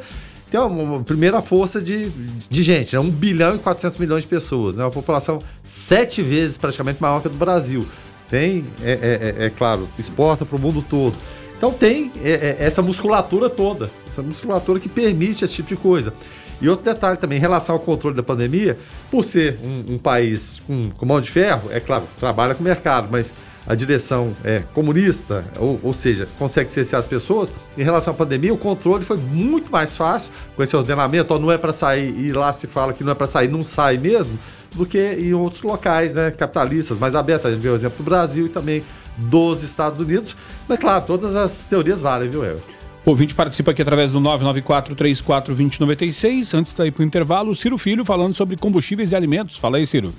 [0.50, 2.10] tem uma, primeira força de,
[2.50, 3.02] de gente, né?
[3.02, 4.84] 1 bilhão e 400 milhões de pessoas, né?
[4.86, 7.86] Uma população sete vezes praticamente maior que a do Brasil.
[8.30, 11.16] Tem, é, é, é, é claro, exporta para o mundo todo.
[11.58, 16.14] Então tem é, é, essa musculatura toda, essa musculatura que permite esse tipo de coisa.
[16.62, 18.78] E outro detalhe também, em relação ao controle da pandemia,
[19.12, 22.64] por ser um, um país com, com mão de ferro, é claro, trabalha com o
[22.64, 23.36] mercado, mas
[23.68, 28.54] a direção é comunista, ou, ou seja, consegue cercear as pessoas, em relação à pandemia,
[28.54, 32.32] o controle foi muito mais fácil com esse ordenamento, ó, não é para sair, e
[32.32, 34.38] lá se fala que não é para sair, não sai mesmo,
[34.76, 37.48] do que em outros locais né, capitalistas mais abertos.
[37.48, 38.84] A gente vê o exemplo do Brasil e também
[39.18, 40.36] dos Estados Unidos.
[40.68, 42.76] Mas, claro, todas as teorias valem, viu, Everton?
[43.06, 46.58] O ouvinte participa aqui através do 994-34-2096.
[46.58, 49.58] Antes de sair para o intervalo, o Ciro Filho falando sobre combustíveis e alimentos.
[49.58, 50.12] Fala aí, Ciro.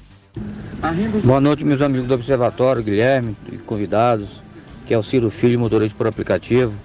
[1.24, 4.40] Boa noite, meus amigos do Observatório, Guilherme e convidados,
[4.86, 6.78] que é o Ciro Filho, motorista por aplicativo.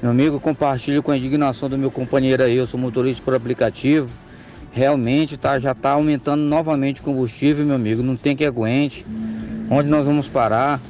[0.00, 4.08] Meu amigo, compartilho com a indignação do meu companheiro aí, eu sou motorista por aplicativo.
[4.72, 9.04] Realmente tá, já está aumentando novamente o combustível, meu amigo, não tem que aguente.
[9.70, 10.80] Onde nós vamos parar?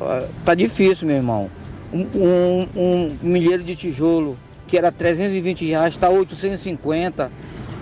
[0.00, 1.50] Ah, tá difícil, meu irmão
[1.92, 7.30] um, um, um milheiro de tijolo que era 320 reais, está 850.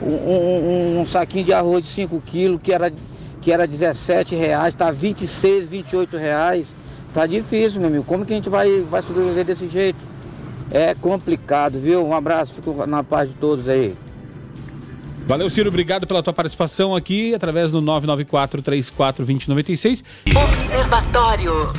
[0.03, 2.93] Um, um, um, saquinho de arroz de 5 quilos que era,
[3.41, 6.75] que era 17 reais, está 26, 28 reais.
[7.15, 8.05] Tá difícil, meu amigo.
[8.05, 9.99] Como que a gente vai, vai sobreviver desse jeito?
[10.71, 12.05] É complicado, viu?
[12.05, 13.95] Um abraço, fico na paz de todos aí.
[15.31, 15.69] Valeu, Ciro.
[15.69, 20.03] Obrigado pela tua participação aqui através do 994 34 2096.
[20.35, 21.73] Observatório.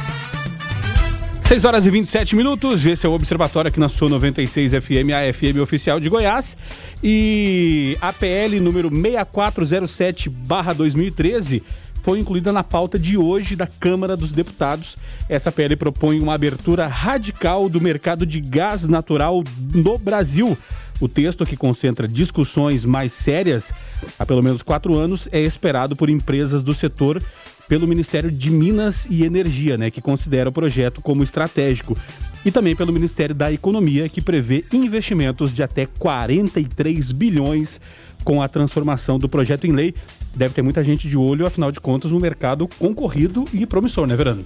[1.41, 5.33] 6 horas e 27 minutos, esse é o Observatório aqui na sua 96 FM, a
[5.33, 6.57] FM oficial de Goiás.
[7.03, 11.61] E a PL número 6407-2013
[12.01, 14.97] foi incluída na pauta de hoje da Câmara dos Deputados.
[15.27, 20.57] Essa PL propõe uma abertura radical do mercado de gás natural no Brasil.
[20.99, 23.73] O texto, que concentra discussões mais sérias
[24.19, 27.21] há pelo menos quatro anos, é esperado por empresas do setor
[27.67, 31.97] pelo Ministério de Minas e Energia, né, que considera o projeto como estratégico,
[32.43, 37.79] e também pelo Ministério da Economia, que prevê investimentos de até 43 bilhões
[38.23, 39.93] com a transformação do projeto em lei.
[40.35, 44.15] Deve ter muita gente de olho, afinal de contas, um mercado concorrido e promissor, né,
[44.15, 44.43] Verano?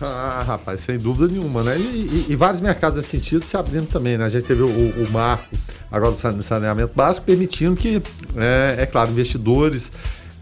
[0.00, 1.76] Ah, rapaz, sem dúvida nenhuma, né?
[1.78, 4.24] E, e, e, vários mercados nesse sentido se abrindo também, né?
[4.24, 5.44] A gente teve o, o marco
[5.90, 8.02] agora do saneamento básico permitindo que,
[8.36, 9.90] é, é claro, investidores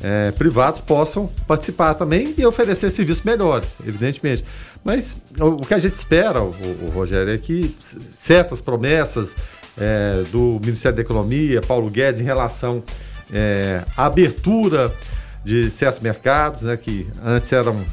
[0.02, 4.44] é, privados possam participar também e oferecer serviços melhores, evidentemente.
[4.82, 7.74] Mas o, o que a gente espera, o, o, Rogério, é que
[8.12, 9.36] certas promessas
[9.78, 12.82] é, do Ministério da Economia, Paulo Guedes, em relação
[13.32, 14.92] é, à abertura
[15.44, 17.84] de certos mercados, né, que antes eram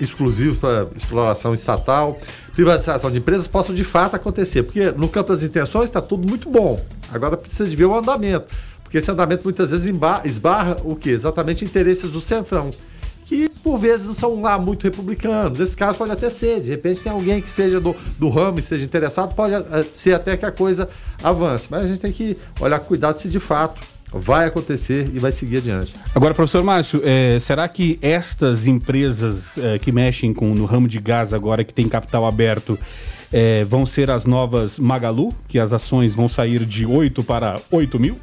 [0.00, 2.18] exclusivos para exploração estatal,
[2.52, 4.62] privatização de empresas, possam de fato acontecer.
[4.62, 6.80] Porque no campo das intenções está tudo muito bom.
[7.12, 8.46] Agora precisa de ver o andamento.
[8.82, 9.92] Porque esse andamento muitas vezes
[10.24, 11.10] esbarra o quê?
[11.10, 12.70] Exatamente interesses do centrão.
[13.26, 15.58] Que por vezes não são lá muito republicanos.
[15.58, 16.60] Nesse caso pode até ser.
[16.60, 20.12] De repente tem alguém que seja do, do ramo e esteja interessado, pode eh, ser
[20.12, 20.88] até que a coisa
[21.22, 21.66] avance.
[21.70, 23.80] Mas a gente tem que olhar com cuidado se de fato
[24.14, 25.94] vai acontecer e vai seguir adiante.
[26.14, 31.00] Agora, professor Márcio, é, será que estas empresas é, que mexem com, no ramo de
[31.00, 32.78] gás agora, que tem capital aberto,
[33.32, 37.98] é, vão ser as novas Magalu, que as ações vão sair de 8 para 8
[37.98, 38.18] mil?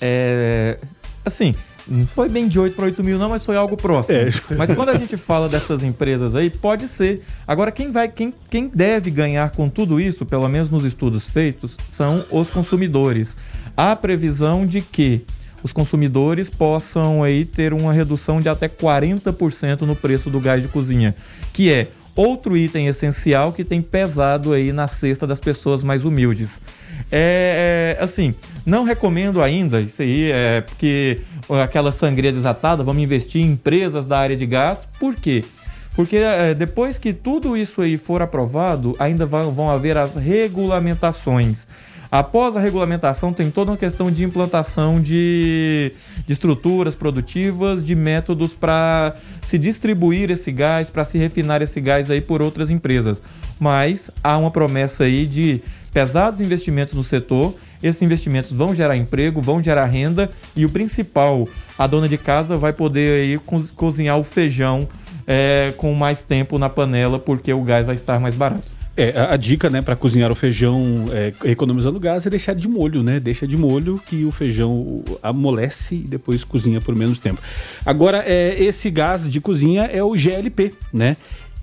[0.00, 0.78] É.
[1.24, 1.54] Assim,
[1.88, 4.18] não foi bem de 8 para 8 mil, não, mas foi algo próximo.
[4.18, 4.28] É.
[4.56, 7.22] Mas quando a gente fala dessas empresas aí, pode ser.
[7.46, 11.76] Agora, quem vai, quem, quem deve ganhar com tudo isso, pelo menos nos estudos feitos,
[11.90, 13.36] são os consumidores.
[13.76, 15.24] Há previsão de que
[15.62, 20.68] os consumidores possam aí ter uma redução de até 40% no preço do gás de
[20.68, 21.14] cozinha,
[21.52, 26.50] que é outro item essencial que tem pesado aí na cesta das pessoas mais humildes.
[27.12, 28.34] É, é, assim,
[28.64, 31.20] não recomendo ainda isso aí, é porque
[31.62, 34.80] aquela sangria desatada, vamos investir em empresas da área de gás.
[34.98, 35.44] Por quê?
[35.94, 41.66] Porque é, depois que tudo isso aí for aprovado, ainda vão, vão haver as regulamentações.
[42.10, 45.92] Após a regulamentação, tem toda uma questão de implantação de,
[46.26, 49.16] de estruturas produtivas, de métodos para
[49.46, 53.20] se distribuir esse gás, para se refinar esse gás aí por outras empresas.
[53.58, 55.60] Mas há uma promessa aí de
[55.92, 57.54] pesados investimentos no setor.
[57.82, 62.56] Esses investimentos vão gerar emprego, vão gerar renda e o principal, a dona de casa
[62.56, 63.38] vai poder aí
[63.74, 64.88] cozinhar o feijão
[65.26, 68.75] é, com mais tempo na panela, porque o gás vai estar mais barato.
[68.96, 73.02] É, a, dica, né, para cozinhar o feijão é, economizando gás é deixar de molho,
[73.02, 73.20] né?
[73.20, 77.42] Deixa de molho que o feijão amolece e depois cozinha por menos tempo.
[77.84, 81.16] Agora, é, esse gás de cozinha é o GLP, né?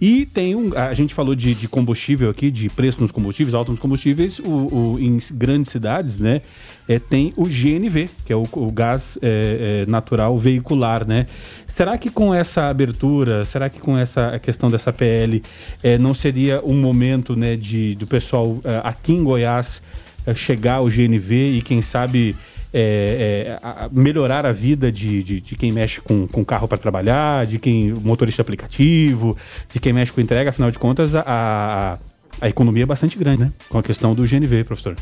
[0.05, 0.77] E tem um.
[0.77, 4.37] A gente falou de, de combustível aqui, de preço nos combustíveis, alto nos combustíveis.
[4.39, 6.41] O, o em grandes cidades, né?
[6.89, 11.25] É, tem o GNV, que é o, o gás é, é, natural veicular, né?
[11.65, 15.41] Será que com essa abertura, será que com essa questão dessa PL,
[15.81, 19.81] é, não seria um momento, né, de, do pessoal é, aqui em Goiás
[20.27, 22.35] é, chegar ao GNV e quem sabe
[22.73, 26.77] é, é, a melhorar a vida de, de, de, quem mexe com, com carro para
[26.77, 29.37] trabalhar, de quem motorista aplicativo,
[29.71, 31.97] de quem mexe com entrega, afinal de contas, a, a,
[32.41, 33.51] a economia é bastante grande, né?
[33.69, 34.95] Com a questão do GNV, professor.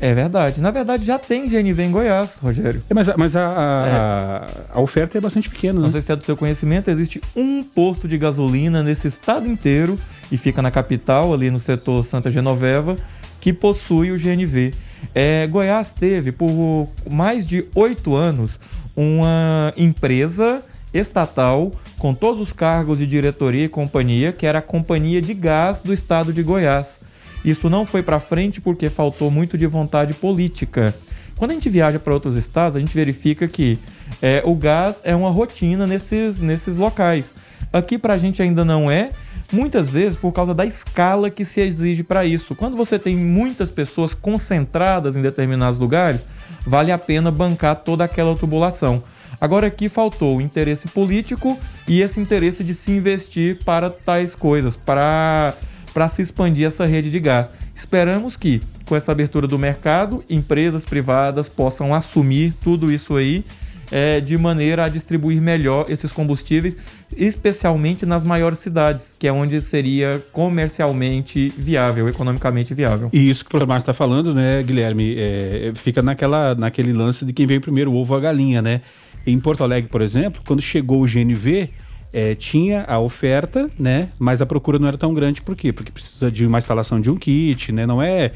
[0.00, 0.60] É verdade.
[0.60, 2.82] Na verdade, já tem GNV em Goiás, Rogério.
[2.88, 4.78] É, mas mas a, a, é.
[4.78, 5.86] a, oferta é bastante pequena, né?
[5.86, 9.98] Não sei se é do seu conhecimento, existe um posto de gasolina nesse estado inteiro
[10.30, 12.96] e fica na capital, ali no setor Santa Genoveva,
[13.40, 14.72] que possui o GNV.
[15.14, 18.58] É, Goiás teve por mais de oito anos
[18.96, 25.20] uma empresa estatal com todos os cargos de diretoria e companhia, que era a Companhia
[25.20, 26.98] de Gás do Estado de Goiás.
[27.44, 30.94] Isso não foi para frente porque faltou muito de vontade política.
[31.36, 33.78] Quando a gente viaja para outros estados, a gente verifica que
[34.20, 37.32] é, o gás é uma rotina nesses, nesses locais.
[37.72, 39.10] Aqui para a gente ainda não é,
[39.52, 42.54] muitas vezes por causa da escala que se exige para isso.
[42.54, 46.24] Quando você tem muitas pessoas concentradas em determinados lugares,
[46.66, 49.02] vale a pena bancar toda aquela tubulação.
[49.40, 54.76] Agora aqui faltou o interesse político e esse interesse de se investir para tais coisas,
[54.76, 55.54] para,
[55.94, 57.48] para se expandir essa rede de gás.
[57.74, 63.44] Esperamos que, com essa abertura do mercado, empresas privadas possam assumir tudo isso aí
[63.90, 66.76] é, de maneira a distribuir melhor esses combustíveis,
[67.16, 73.10] especialmente nas maiores cidades, que é onde seria comercialmente viável, economicamente viável.
[73.12, 77.32] E isso que o Márcio está falando, né, Guilherme, é, fica naquela, naquele lance de
[77.32, 78.80] quem veio primeiro, o ovo a galinha, né?
[79.26, 81.70] Em Porto Alegre, por exemplo, quando chegou o GNV,
[82.12, 84.08] é, tinha a oferta, né?
[84.18, 85.72] Mas a procura não era tão grande, por quê?
[85.72, 87.86] Porque precisa de uma instalação de um kit, né?
[87.86, 88.32] Não é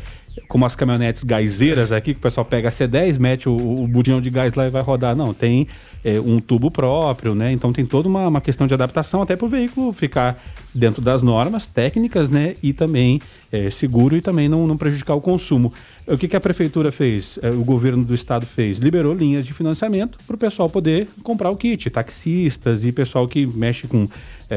[0.49, 4.31] como as caminhonetes gazeiras aqui, que o pessoal pega a C10, mete o, o de
[4.31, 5.15] gás lá e vai rodar.
[5.15, 5.67] Não, tem
[6.05, 7.53] é, um tubo próprio, né?
[7.53, 10.39] Então tem toda uma, uma questão de adaptação até para o veículo ficar
[10.75, 12.55] dentro das normas técnicas, né?
[12.63, 15.73] E também é, seguro e também não, não prejudicar o consumo.
[16.07, 17.39] O que, que a prefeitura fez?
[17.43, 18.79] É, o governo do estado fez?
[18.79, 23.47] Liberou linhas de financiamento para o pessoal poder comprar o kit, taxistas e pessoal que
[23.47, 24.09] mexe com,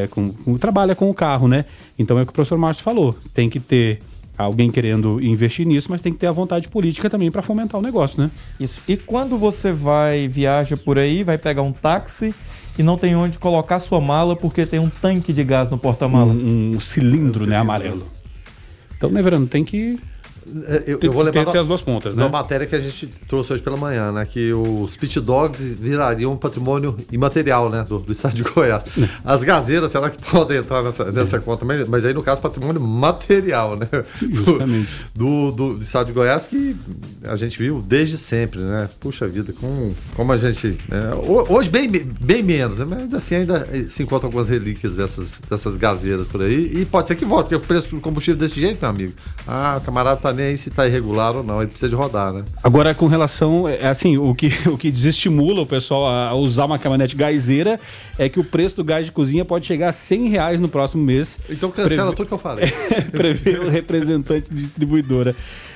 [0.10, 1.66] com, com trabalha com o carro, né?
[2.00, 3.16] Então é o que o professor Márcio falou.
[3.34, 4.00] Tem que ter
[4.38, 7.84] alguém querendo investir nisso, mas tem que ter a vontade política também para fomentar o
[7.84, 8.32] negócio, né?
[8.60, 8.92] Isso.
[8.92, 12.34] E quando você vai, viaja por aí, vai pegar um táxi
[12.78, 16.32] e não tem onde colocar sua mala porque tem um tanque de gás no porta-mala.
[16.34, 18.06] Um, um, cilindro, né, amarelo.
[18.98, 20.00] Então, né, Verano, tem que
[20.68, 22.24] é, eu, eu vou levar tem, as duas pontas, né?
[22.24, 24.26] uma matéria que a gente trouxe hoje pela manhã, né?
[24.26, 27.84] Que os pit dogs virariam um patrimônio imaterial, né?
[27.88, 28.84] Do, do estado de Goiás.
[28.98, 29.10] É.
[29.24, 31.40] As gazeiras, será que podem entrar nessa, nessa é.
[31.40, 31.66] conta?
[31.66, 33.88] Mas, mas aí, no caso, patrimônio material, né?
[34.22, 35.06] Justamente.
[35.16, 36.76] Do, do, do, estado de Goiás, que
[37.24, 38.88] a gente viu desde sempre, né?
[39.00, 40.78] Puxa vida, como, como a gente.
[40.88, 41.12] Né?
[41.50, 42.86] Hoje, bem, bem menos, né?
[42.88, 46.82] mas assim ainda se encontram algumas relíquias dessas, dessas gazeiras por aí.
[46.82, 49.14] E pode ser que volte, porque o preço do combustível desse jeito, meu amigo.
[49.48, 52.34] Ah, o camarada tá nem aí se está irregular ou não, ele precisa de rodar,
[52.34, 52.44] né?
[52.64, 56.78] Agora, com relação, é assim, o que, o que desestimula o pessoal a usar uma
[56.78, 57.80] caminhonete gazeira
[58.18, 61.04] é que o preço do gás de cozinha pode chegar a 100 reais no próximo
[61.04, 61.40] mês.
[61.50, 62.16] Então cancela Preve...
[62.16, 62.66] tudo que eu falei.
[63.12, 65.36] prevê o representante distribuidora.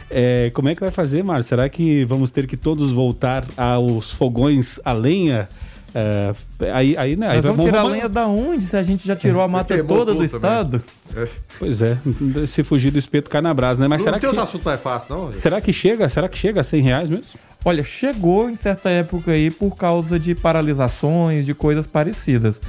[0.10, 1.44] É, como é que vai fazer, Mário?
[1.44, 5.48] Será que vamos ter que todos voltar aos fogões a lenha?
[5.94, 6.34] É,
[6.74, 9.42] aí, aí, né, aí vamos tirar a lenha da onde se a gente já tirou
[9.42, 10.84] a mata toda do estado?
[11.16, 11.28] É.
[11.58, 11.98] Pois é,
[12.48, 13.88] se fugir do espeto cai na brasa, né?
[13.88, 15.34] Mas não será tem que outro assunto mais fácil, não?
[15.34, 16.08] Será que chega?
[16.08, 17.40] Será que chega a 100 reais mesmo?
[17.66, 22.62] Olha, chegou em certa época aí por causa de paralisações, de coisas parecidas.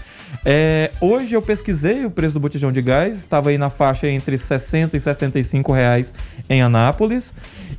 [0.44, 4.36] É, hoje eu pesquisei o preço do botijão de gás, estava aí na faixa entre
[4.36, 6.12] 60 e 65 reais
[6.48, 7.32] em Anápolis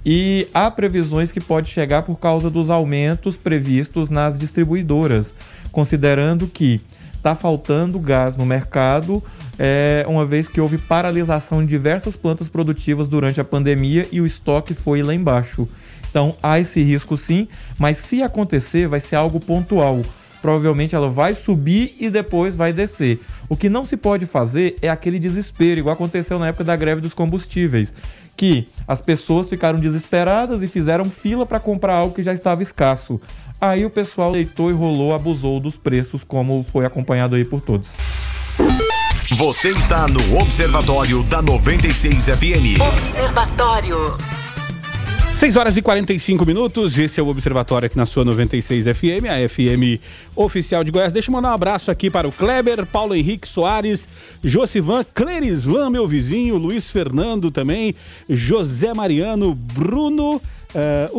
[0.06, 5.34] e há previsões que pode chegar por causa dos aumentos previstos nas distribuidoras,
[5.72, 6.82] considerando que
[7.16, 9.24] está faltando gás no mercado,
[9.60, 14.26] é, uma vez que houve paralisação de diversas plantas produtivas durante a pandemia e o
[14.26, 15.70] estoque foi lá embaixo.
[16.10, 20.02] Então há esse risco sim, mas se acontecer, vai ser algo pontual
[20.42, 23.20] provavelmente ela vai subir e depois vai descer.
[23.48, 27.02] O que não se pode fazer é aquele desespero, igual aconteceu na época da greve
[27.02, 27.94] dos combustíveis,
[28.36, 33.22] que as pessoas ficaram desesperadas e fizeram fila para comprar algo que já estava escasso.
[33.60, 37.88] Aí o pessoal leitou e rolou, abusou dos preços, como foi acompanhado aí por todos.
[39.36, 42.82] Você está no Observatório da 96 FM.
[42.82, 44.41] Observatório.
[45.34, 49.50] 6 horas e 45 minutos, esse é o Observatório aqui na sua 96 FM, a
[49.50, 50.00] FM
[50.36, 51.12] oficial de Goiás.
[51.12, 54.08] Deixa eu mandar um abraço aqui para o Kleber, Paulo Henrique Soares,
[54.44, 57.96] Josivan, Clerisvan, meu vizinho, Luiz Fernando também,
[58.30, 60.42] José Mariano, Bruno, uh,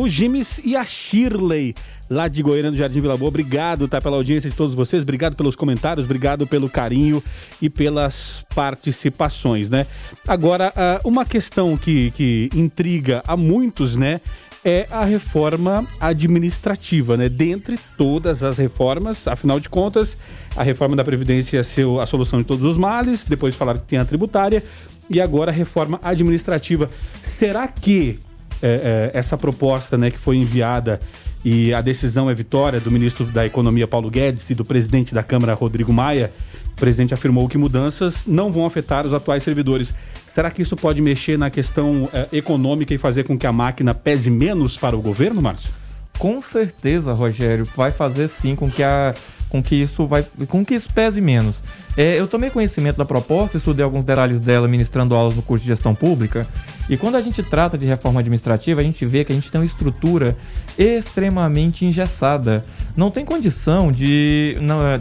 [0.01, 1.75] o Gimes e a Shirley
[2.09, 3.29] lá de Goiânia, do Jardim Vila Boa.
[3.29, 7.23] Obrigado, tá, pela audiência de todos vocês, obrigado pelos comentários, obrigado pelo carinho
[7.61, 9.85] e pelas participações, né?
[10.27, 14.21] Agora, uh, uma questão que, que intriga a muitos, né?
[14.65, 17.27] É a reforma administrativa, né?
[17.27, 20.15] Dentre todas as reformas, afinal de contas,
[20.55, 23.87] a reforma da Previdência ia ser a solução de todos os males, depois falaram que
[23.87, 24.63] tem a tributária,
[25.09, 26.89] e agora a reforma administrativa.
[27.21, 28.19] Será que
[28.61, 31.01] é, é, essa proposta né, que foi enviada
[31.43, 35.21] e a decisão é vitória do ministro da Economia Paulo Guedes e do presidente da
[35.21, 36.31] Câmara Rodrigo Maia.
[36.71, 39.93] O presidente afirmou que mudanças não vão afetar os atuais servidores.
[40.25, 43.93] Será que isso pode mexer na questão eh, econômica e fazer com que a máquina
[43.93, 45.71] pese menos para o governo, Márcio?
[46.17, 49.13] Com certeza, Rogério, vai fazer sim com que a
[49.49, 51.57] com que isso vai com que isso pese menos.
[51.95, 55.69] É, eu tomei conhecimento da proposta, estudei alguns detalhes dela ministrando aulas no curso de
[55.69, 56.47] gestão pública.
[56.89, 59.61] E quando a gente trata de reforma administrativa, a gente vê que a gente tem
[59.61, 60.35] uma estrutura
[60.77, 62.65] extremamente engessada.
[62.97, 64.57] Não tem condição de,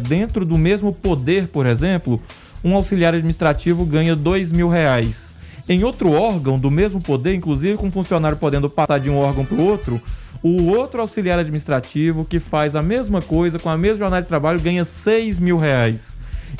[0.07, 2.21] dentro do mesmo poder, por exemplo,
[2.63, 5.33] um auxiliar administrativo ganha dois mil reais.
[5.69, 9.45] Em outro órgão do mesmo poder, inclusive com um funcionário podendo passar de um órgão
[9.45, 10.01] para o outro,
[10.43, 14.61] o outro auxiliar administrativo que faz a mesma coisa com a mesma jornada de trabalho
[14.61, 16.12] ganha 6 mil reais.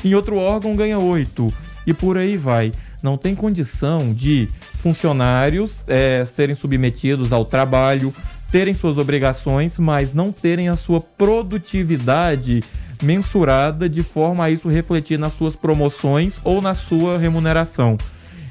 [0.03, 1.53] Em outro órgão ganha 8.
[1.87, 2.71] E por aí vai.
[3.01, 8.13] Não tem condição de funcionários é, serem submetidos ao trabalho,
[8.51, 12.63] terem suas obrigações, mas não terem a sua produtividade
[13.01, 17.97] mensurada de forma a isso refletir nas suas promoções ou na sua remuneração.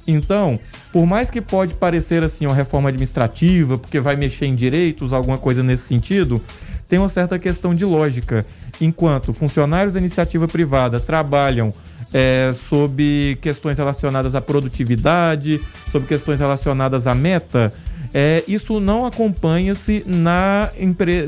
[0.06, 0.58] Então,
[0.92, 5.38] por mais que pode parecer assim uma reforma administrativa, porque vai mexer em direitos, alguma
[5.38, 6.42] coisa nesse sentido,
[6.88, 8.44] tem uma certa questão de lógica.
[8.82, 11.72] Enquanto funcionários da iniciativa privada trabalham
[12.12, 15.60] é, sobre questões relacionadas à produtividade,
[15.90, 17.72] sobre questões relacionadas à meta,
[18.12, 20.68] é, isso não acompanha-se na,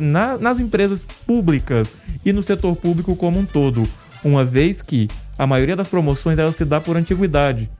[0.01, 1.89] na, nas empresas públicas
[2.25, 3.85] e no setor público como um todo,
[4.25, 7.71] uma vez que a maioria das promoções ela se dá por antiguidade.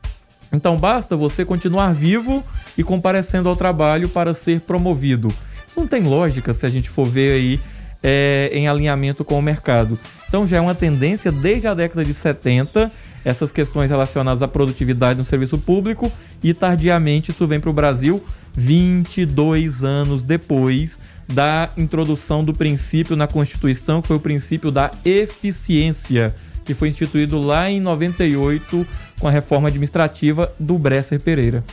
[0.53, 2.45] Então basta você continuar vivo
[2.79, 5.29] e comparecendo ao trabalho para ser promovido.
[5.67, 7.61] Isso não tem lógica se a gente for ver aí
[8.05, 9.99] é, em alinhamento com o mercado.
[10.29, 12.93] Então já é uma tendência desde a década de 70
[13.25, 18.23] essas questões relacionadas à produtividade no serviço público e tardiamente isso vem para o Brasil
[18.55, 26.35] 22 anos depois da introdução do princípio na Constituição, que foi o princípio da eficiência
[26.65, 28.87] que foi instituído lá em 98
[29.19, 31.65] com a reforma administrativa do Bresser Pereira.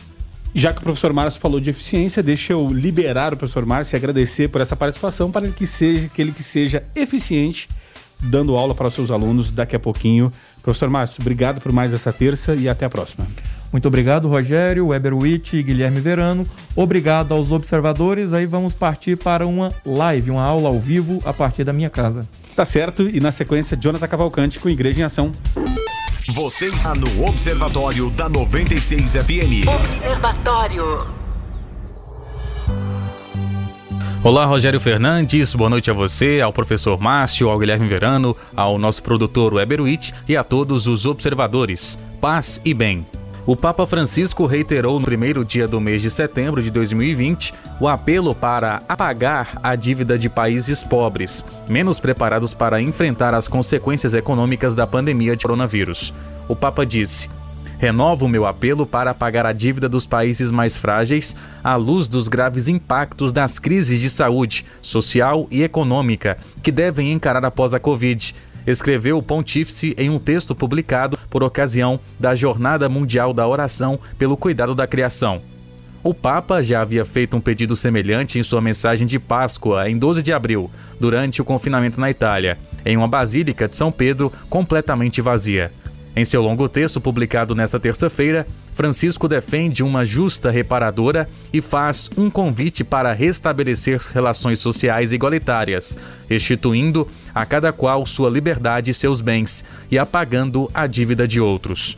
[0.53, 3.97] Já que o professor Márcio falou de eficiência, deixa eu liberar o professor Márcio e
[3.97, 7.69] agradecer por essa participação para que, seja, que ele que seja eficiente
[8.21, 10.31] dando aula para os seus alunos daqui a pouquinho.
[10.61, 13.25] Professor Márcio, obrigado por mais essa terça e até a próxima.
[13.71, 16.45] Muito obrigado, Rogério, Weber Witt e Guilherme Verano.
[16.75, 18.33] Obrigado aos observadores.
[18.33, 22.27] Aí vamos partir para uma live, uma aula ao vivo a partir da minha casa.
[22.55, 23.09] Tá certo.
[23.09, 25.31] E na sequência, Jonathan Cavalcante com Igreja em Ação.
[26.29, 29.67] Você está no Observatório da 96 FM.
[29.67, 31.09] Observatório.
[34.23, 39.01] Olá, Rogério Fernandes, boa noite a você, ao professor Márcio, ao Guilherme Verano, ao nosso
[39.01, 41.97] produtor Weber Witt e a todos os observadores.
[42.21, 43.03] Paz e bem.
[43.51, 48.33] O Papa Francisco reiterou no primeiro dia do mês de setembro de 2020 o apelo
[48.33, 54.87] para apagar a dívida de países pobres, menos preparados para enfrentar as consequências econômicas da
[54.87, 56.13] pandemia de coronavírus.
[56.47, 57.29] O Papa disse:
[57.77, 62.69] Renovo meu apelo para apagar a dívida dos países mais frágeis à luz dos graves
[62.69, 68.33] impactos das crises de saúde, social e econômica que devem encarar após a Covid
[68.65, 74.37] escreveu o pontífice em um texto publicado por ocasião da Jornada Mundial da Oração pelo
[74.37, 75.41] Cuidado da Criação.
[76.03, 80.23] O Papa já havia feito um pedido semelhante em sua mensagem de Páscoa em 12
[80.23, 85.71] de abril, durante o confinamento na Itália, em uma basílica de São Pedro completamente vazia.
[86.15, 88.47] Em seu longo texto publicado nesta terça-feira,
[88.81, 95.95] Francisco defende uma justa reparadora e faz um convite para restabelecer relações sociais igualitárias,
[96.27, 101.95] restituindo a cada qual sua liberdade e seus bens e apagando a dívida de outros.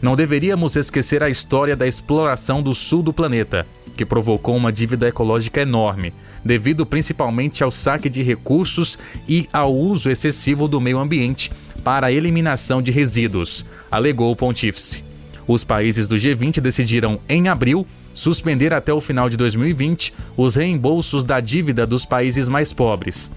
[0.00, 3.66] Não deveríamos esquecer a história da exploração do sul do planeta,
[3.96, 6.14] que provocou uma dívida ecológica enorme,
[6.44, 8.96] devido principalmente ao saque de recursos
[9.28, 11.50] e ao uso excessivo do meio ambiente
[11.82, 15.10] para a eliminação de resíduos, alegou o pontífice.
[15.46, 21.24] Os países do G20 decidiram, em abril, suspender até o final de 2020 os reembolsos
[21.24, 23.30] da dívida dos países mais pobres.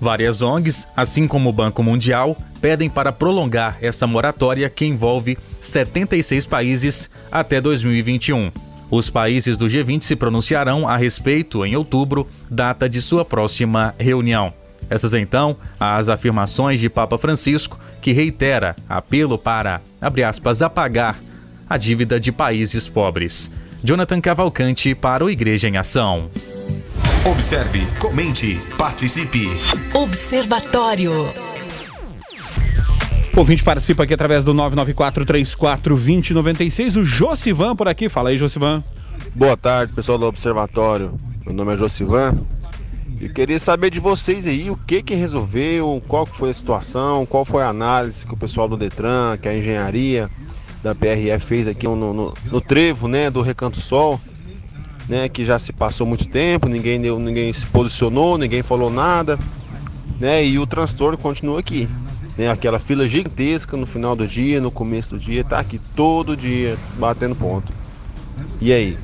[0.00, 6.46] Várias ONGs, assim como o Banco Mundial, pedem para prolongar essa moratória que envolve 76
[6.46, 8.50] países até 2021.
[8.90, 14.52] Os países do G20 se pronunciarão a respeito em outubro, data de sua próxima reunião.
[14.90, 19.80] Essas então as afirmações de Papa Francisco, que reitera apelo para,
[20.28, 21.16] aspas, apagar
[21.72, 23.50] a dívida de países pobres.
[23.82, 26.28] Jonathan Cavalcante para o Igreja em Ação.
[27.24, 29.48] Observe, comente, participe.
[29.94, 31.32] Observatório.
[33.34, 37.00] O ouvinte participa aqui através do 994-34-2096.
[37.00, 38.10] O Josivan por aqui.
[38.10, 38.84] Fala aí, Josivan.
[39.34, 41.14] Boa tarde, pessoal do Observatório.
[41.46, 42.38] Meu nome é Josivan.
[43.18, 47.24] E queria saber de vocês aí o que que resolveu, qual que foi a situação,
[47.24, 50.28] qual foi a análise que o pessoal do Detran, que a engenharia
[50.82, 54.20] da PRF fez aqui no, no, no trevo, né, do Recanto Sol,
[55.08, 59.38] né, que já se passou muito tempo, ninguém deu, ninguém se posicionou, ninguém falou nada,
[60.18, 61.88] né, e o transtorno continua aqui,
[62.36, 66.36] né, aquela fila gigantesca no final do dia, no começo do dia, tá aqui todo
[66.36, 67.72] dia batendo ponto.
[68.60, 68.96] E aí?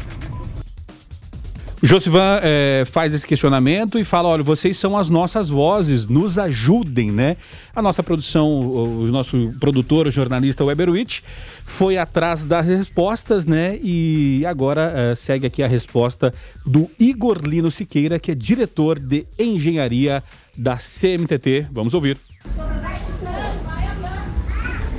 [1.81, 7.13] Josivan é, faz esse questionamento e fala: olha, vocês são as nossas vozes, nos ajudem,
[7.13, 7.37] né?
[7.75, 11.21] A nossa produção, o nosso produtor, o jornalista Weberwitch,
[11.65, 13.79] foi atrás das respostas, né?
[13.81, 16.35] E agora é, segue aqui a resposta
[16.67, 20.23] do Igor Lino Siqueira, que é diretor de engenharia
[20.57, 21.69] da CMTT.
[21.71, 22.19] Vamos ouvir.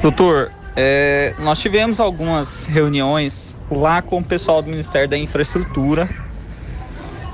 [0.02, 6.10] Doutor, é, nós tivemos algumas reuniões lá com o pessoal do Ministério da Infraestrutura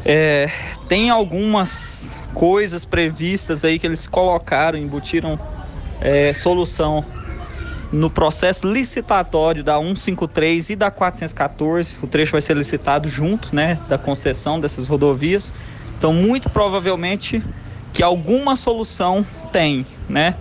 [0.05, 0.51] é,
[0.87, 5.39] tem algumas coisas previstas aí que eles colocaram, embutiram
[5.99, 7.03] é, solução
[7.91, 11.95] no processo licitatório da 153 e da 414.
[12.03, 15.53] O trecho vai ser licitado junto, né, da concessão dessas rodovias.
[15.97, 17.41] Então, muito provavelmente
[17.93, 20.35] que alguma solução tem, né?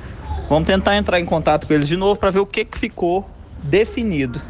[0.48, 3.30] Vamos tentar entrar em contato com eles de novo para ver o que, que ficou
[3.62, 4.42] definido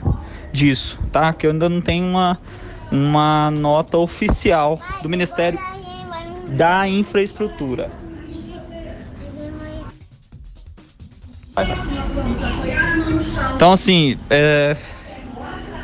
[0.51, 1.33] disso, tá?
[1.33, 2.39] Que eu ainda não tenho uma
[2.91, 5.59] uma nota oficial do Ministério
[6.49, 7.91] da Infraestrutura.
[13.55, 14.77] Então, assim, é,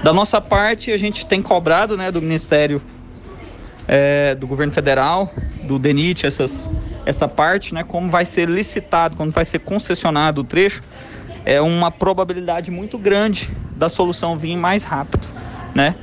[0.03, 2.83] da nossa parte, a gente tem cobrado né, do Ministério
[3.87, 5.33] é, do Governo Federal,
[5.63, 6.69] do DENIT, essas,
[7.07, 10.83] essa parte, né, como vai ser licitado, como vai ser concessionado o trecho,
[11.45, 15.27] é uma probabilidade muito grande da solução vir mais rápido,
[15.75, 15.95] né?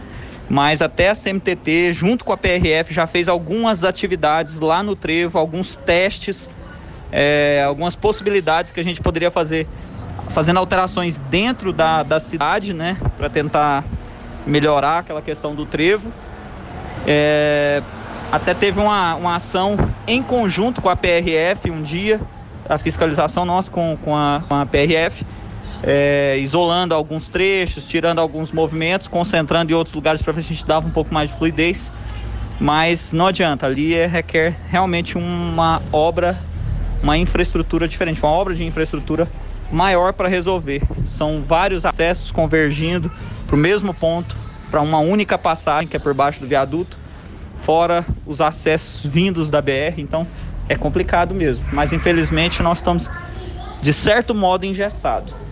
[0.50, 5.38] Mas até a CMTT, junto com a PRF, já fez algumas atividades lá no trevo,
[5.38, 6.50] alguns testes,
[7.12, 9.68] é, algumas possibilidades que a gente poderia fazer,
[10.30, 13.84] fazendo alterações dentro da, da cidade, né, para tentar
[14.46, 16.12] melhorar aquela questão do trevo.
[17.06, 17.82] É,
[18.32, 22.20] até teve uma, uma ação em conjunto com a PRF um dia,
[22.68, 25.26] a fiscalização nossa com, com, a, com a PRF,
[25.84, 30.56] é, isolando alguns trechos, tirando alguns movimentos, concentrando em outros lugares para ver se a
[30.56, 31.92] gente dava um pouco mais de fluidez.
[32.60, 36.38] Mas não adianta, ali é, requer realmente uma obra,
[37.04, 39.28] uma infraestrutura diferente, uma obra de infraestrutura
[39.72, 40.82] maior para resolver.
[41.06, 43.12] São vários acessos convergindo
[43.46, 44.36] para o mesmo ponto,
[44.72, 46.98] para uma única passagem que é por baixo do viaduto,
[47.58, 50.00] fora os acessos vindos da BR.
[50.00, 50.28] Então
[50.68, 51.68] é complicado mesmo.
[51.72, 53.08] Mas infelizmente nós estamos
[53.82, 55.47] de certo modo engessados.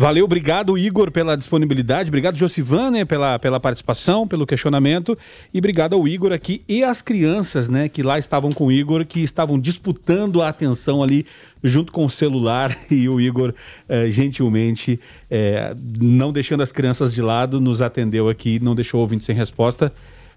[0.00, 5.14] Valeu, obrigado Igor pela disponibilidade, obrigado Josivane pela, pela participação, pelo questionamento
[5.52, 9.04] e obrigado ao Igor aqui e às crianças, né, que lá estavam com o Igor,
[9.04, 11.26] que estavam disputando a atenção ali
[11.62, 13.52] junto com o celular e o Igor
[13.90, 14.98] eh, gentilmente,
[15.30, 19.36] eh, não deixando as crianças de lado, nos atendeu aqui, não deixou o ouvinte sem
[19.36, 19.92] resposta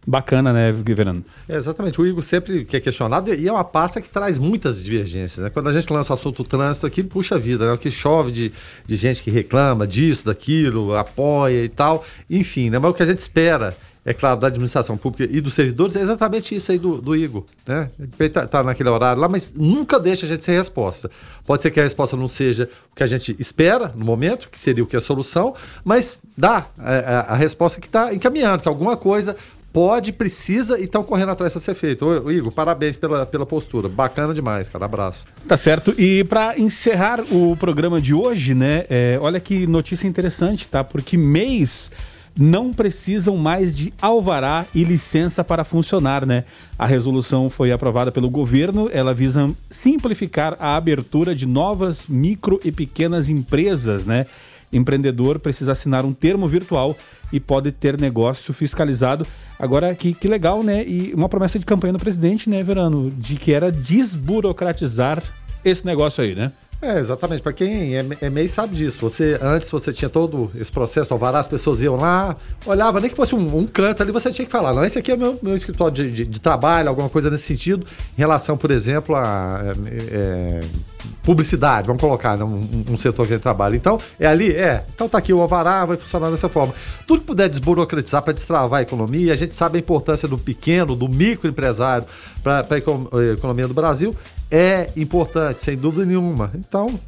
[0.05, 1.23] bacana, né, Fernando?
[1.47, 1.99] É, exatamente.
[1.99, 5.43] O Igor sempre que é questionado e é uma pasta que traz muitas divergências.
[5.43, 5.49] Né?
[5.49, 7.73] Quando a gente lança o assunto trânsito aqui, puxa vida, né?
[7.73, 8.53] O que chove de,
[8.85, 12.05] de gente que reclama disso, daquilo, apoia e tal.
[12.29, 12.79] Enfim, né?
[12.79, 13.75] Mas o que a gente espera
[14.05, 17.45] é claro, da administração pública e dos servidores, é exatamente isso aí do, do Igor,
[17.65, 17.89] né?
[18.19, 21.09] Ele tá, tá, naquele horário lá, mas nunca deixa a gente sem resposta.
[21.45, 24.59] Pode ser que a resposta não seja o que a gente espera no momento, que
[24.59, 28.13] seria o que é a solução, mas dá a, é, a, a resposta que está
[28.13, 29.37] encaminhando, que alguma coisa
[29.73, 32.05] pode, precisa e estão correndo atrás para ser feito.
[32.05, 33.89] Ô, Igor, parabéns pela, pela postura.
[33.89, 34.85] Bacana demais, cara.
[34.85, 35.25] Abraço.
[35.47, 35.93] Tá certo.
[35.97, 38.85] E para encerrar o programa de hoje, né?
[38.87, 40.83] É, olha que notícia interessante, tá?
[40.83, 41.91] Porque mês
[42.35, 46.43] não precisam mais de alvará e licença para funcionar, né?
[46.77, 52.71] A resolução foi aprovada pelo governo, ela visa simplificar a abertura de novas micro e
[52.71, 54.25] pequenas empresas, né?
[54.73, 56.97] Empreendedor precisa assinar um termo virtual
[57.31, 59.25] e pode ter negócio fiscalizado.
[59.57, 60.83] Agora, que, que legal, né?
[60.85, 63.09] E uma promessa de campanha do presidente, né, Verano?
[63.11, 65.23] De que era desburocratizar
[65.63, 66.51] esse negócio aí, né?
[66.83, 67.41] É, exatamente.
[67.41, 68.99] Para quem é, é MEI sabe disso.
[68.99, 73.09] Você Antes você tinha todo esse processo do alvará, as pessoas iam lá, olhava, nem
[73.09, 75.39] que fosse um, um canto ali, você tinha que falar, não, esse aqui é meu,
[75.41, 77.85] meu escritório de, de, de trabalho, alguma coisa nesse sentido,
[78.17, 79.73] em relação, por exemplo, a
[80.11, 80.59] é,
[81.23, 83.75] publicidade, vamos colocar né, um, um, setor que ele trabalha.
[83.75, 84.51] Então, é ali?
[84.51, 84.83] É.
[84.93, 86.73] Então tá aqui o alvará, vai funcionar dessa forma.
[87.07, 90.95] Tudo que puder desburocratizar para destravar a economia, a gente sabe a importância do pequeno,
[90.95, 92.05] do microempresário
[92.41, 94.15] para a economia do Brasil,
[94.51, 96.51] é importante, sem dúvida nenhuma.
[96.55, 96.99] Então,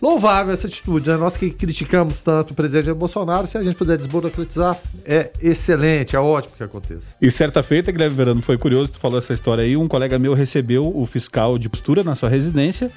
[0.00, 1.08] louvável essa atitude.
[1.08, 1.16] Né?
[1.16, 6.20] Nós que criticamos tanto o presidente Bolsonaro, se a gente puder desburocratizar, é excelente, é
[6.20, 7.14] ótimo que aconteça.
[7.20, 10.34] E certa feita, Guilherme Verano, foi curioso, tu falou essa história aí, um colega meu
[10.34, 12.90] recebeu o fiscal de postura na sua residência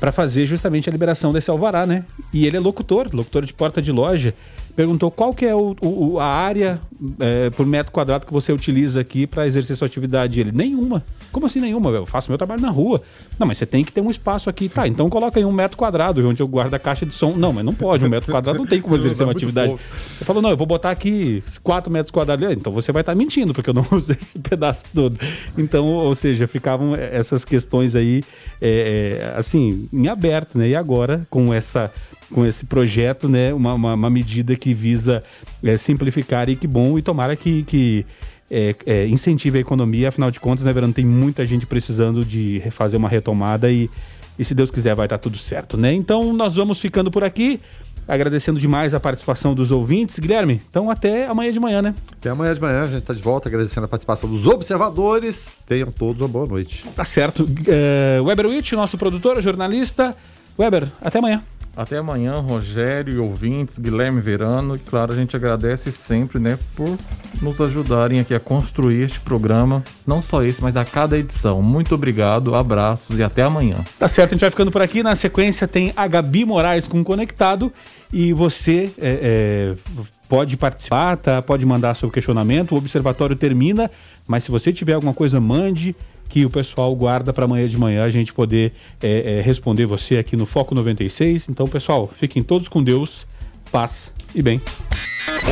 [0.00, 2.04] para fazer justamente a liberação desse alvará, né?
[2.32, 4.34] E ele é locutor, locutor de porta de loja
[4.78, 6.80] perguntou qual que é o, o a área
[7.18, 10.40] é, por metro quadrado que você utiliza aqui para exercer sua atividade.
[10.40, 11.04] Ele, nenhuma.
[11.32, 11.90] Como assim nenhuma?
[11.90, 13.02] Eu faço meu trabalho na rua.
[13.40, 14.68] Não, mas você tem que ter um espaço aqui.
[14.68, 17.34] Tá, então coloca aí um metro quadrado onde eu guardo a caixa de som.
[17.34, 18.04] Não, mas não pode.
[18.04, 19.72] Um metro quadrado não tem como exercer uma atividade.
[19.72, 22.48] Ele falou, não, eu vou botar aqui quatro metros quadrados.
[22.52, 25.18] Então você vai estar tá mentindo, porque eu não uso esse pedaço todo.
[25.58, 28.22] Então, ou seja, ficavam essas questões aí,
[28.60, 30.68] é, é assim, em aberto, né?
[30.68, 31.90] E agora, com essa
[32.32, 33.52] com esse projeto, né?
[33.52, 35.22] Uma, uma, uma medida que visa
[35.62, 38.06] é, simplificar e que bom, e tomara que, que
[38.50, 42.62] é, é, incentive a economia, afinal de contas, né, Verano, tem muita gente precisando de
[42.70, 43.90] fazer uma retomada e,
[44.38, 45.92] e se Deus quiser vai estar tudo certo, né?
[45.92, 47.60] Então nós vamos ficando por aqui.
[48.06, 50.18] Agradecendo demais a participação dos ouvintes.
[50.18, 51.94] Guilherme, então até amanhã de manhã, né?
[52.10, 55.58] Até amanhã de manhã, a gente está de volta, agradecendo a participação dos observadores.
[55.66, 56.86] Tenham todos uma boa noite.
[56.96, 57.42] Tá certo.
[57.42, 60.16] Uh, Weber Witt, nosso produtor, jornalista.
[60.58, 61.44] Weber, até amanhã.
[61.78, 64.74] Até amanhã, Rogério e ouvintes, Guilherme Verano.
[64.74, 66.98] E claro, a gente agradece sempre, né, por
[67.40, 69.84] nos ajudarem aqui a construir este programa.
[70.04, 71.62] Não só esse, mas a cada edição.
[71.62, 73.76] Muito obrigado, abraços e até amanhã.
[73.96, 75.04] Tá certo, a gente vai ficando por aqui.
[75.04, 77.72] Na sequência tem a Gabi Moraes com Conectado.
[78.12, 79.96] E você é, é,
[80.28, 81.40] pode participar, tá?
[81.40, 82.72] Pode mandar seu questionamento.
[82.72, 83.88] O observatório termina,
[84.26, 85.94] mas se você tiver alguma coisa, mande
[86.28, 88.72] que o pessoal guarda para amanhã de manhã a gente poder
[89.02, 91.48] é, é, responder você aqui no Foco 96.
[91.48, 93.26] Então, pessoal, fiquem todos com Deus,
[93.72, 94.60] paz e bem.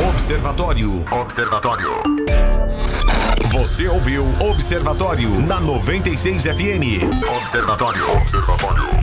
[0.09, 1.05] Observatório.
[1.11, 1.89] Observatório.
[3.51, 7.03] Você ouviu Observatório na 96 FM.
[7.37, 8.17] Observatório.
[8.17, 8.97] Observatório.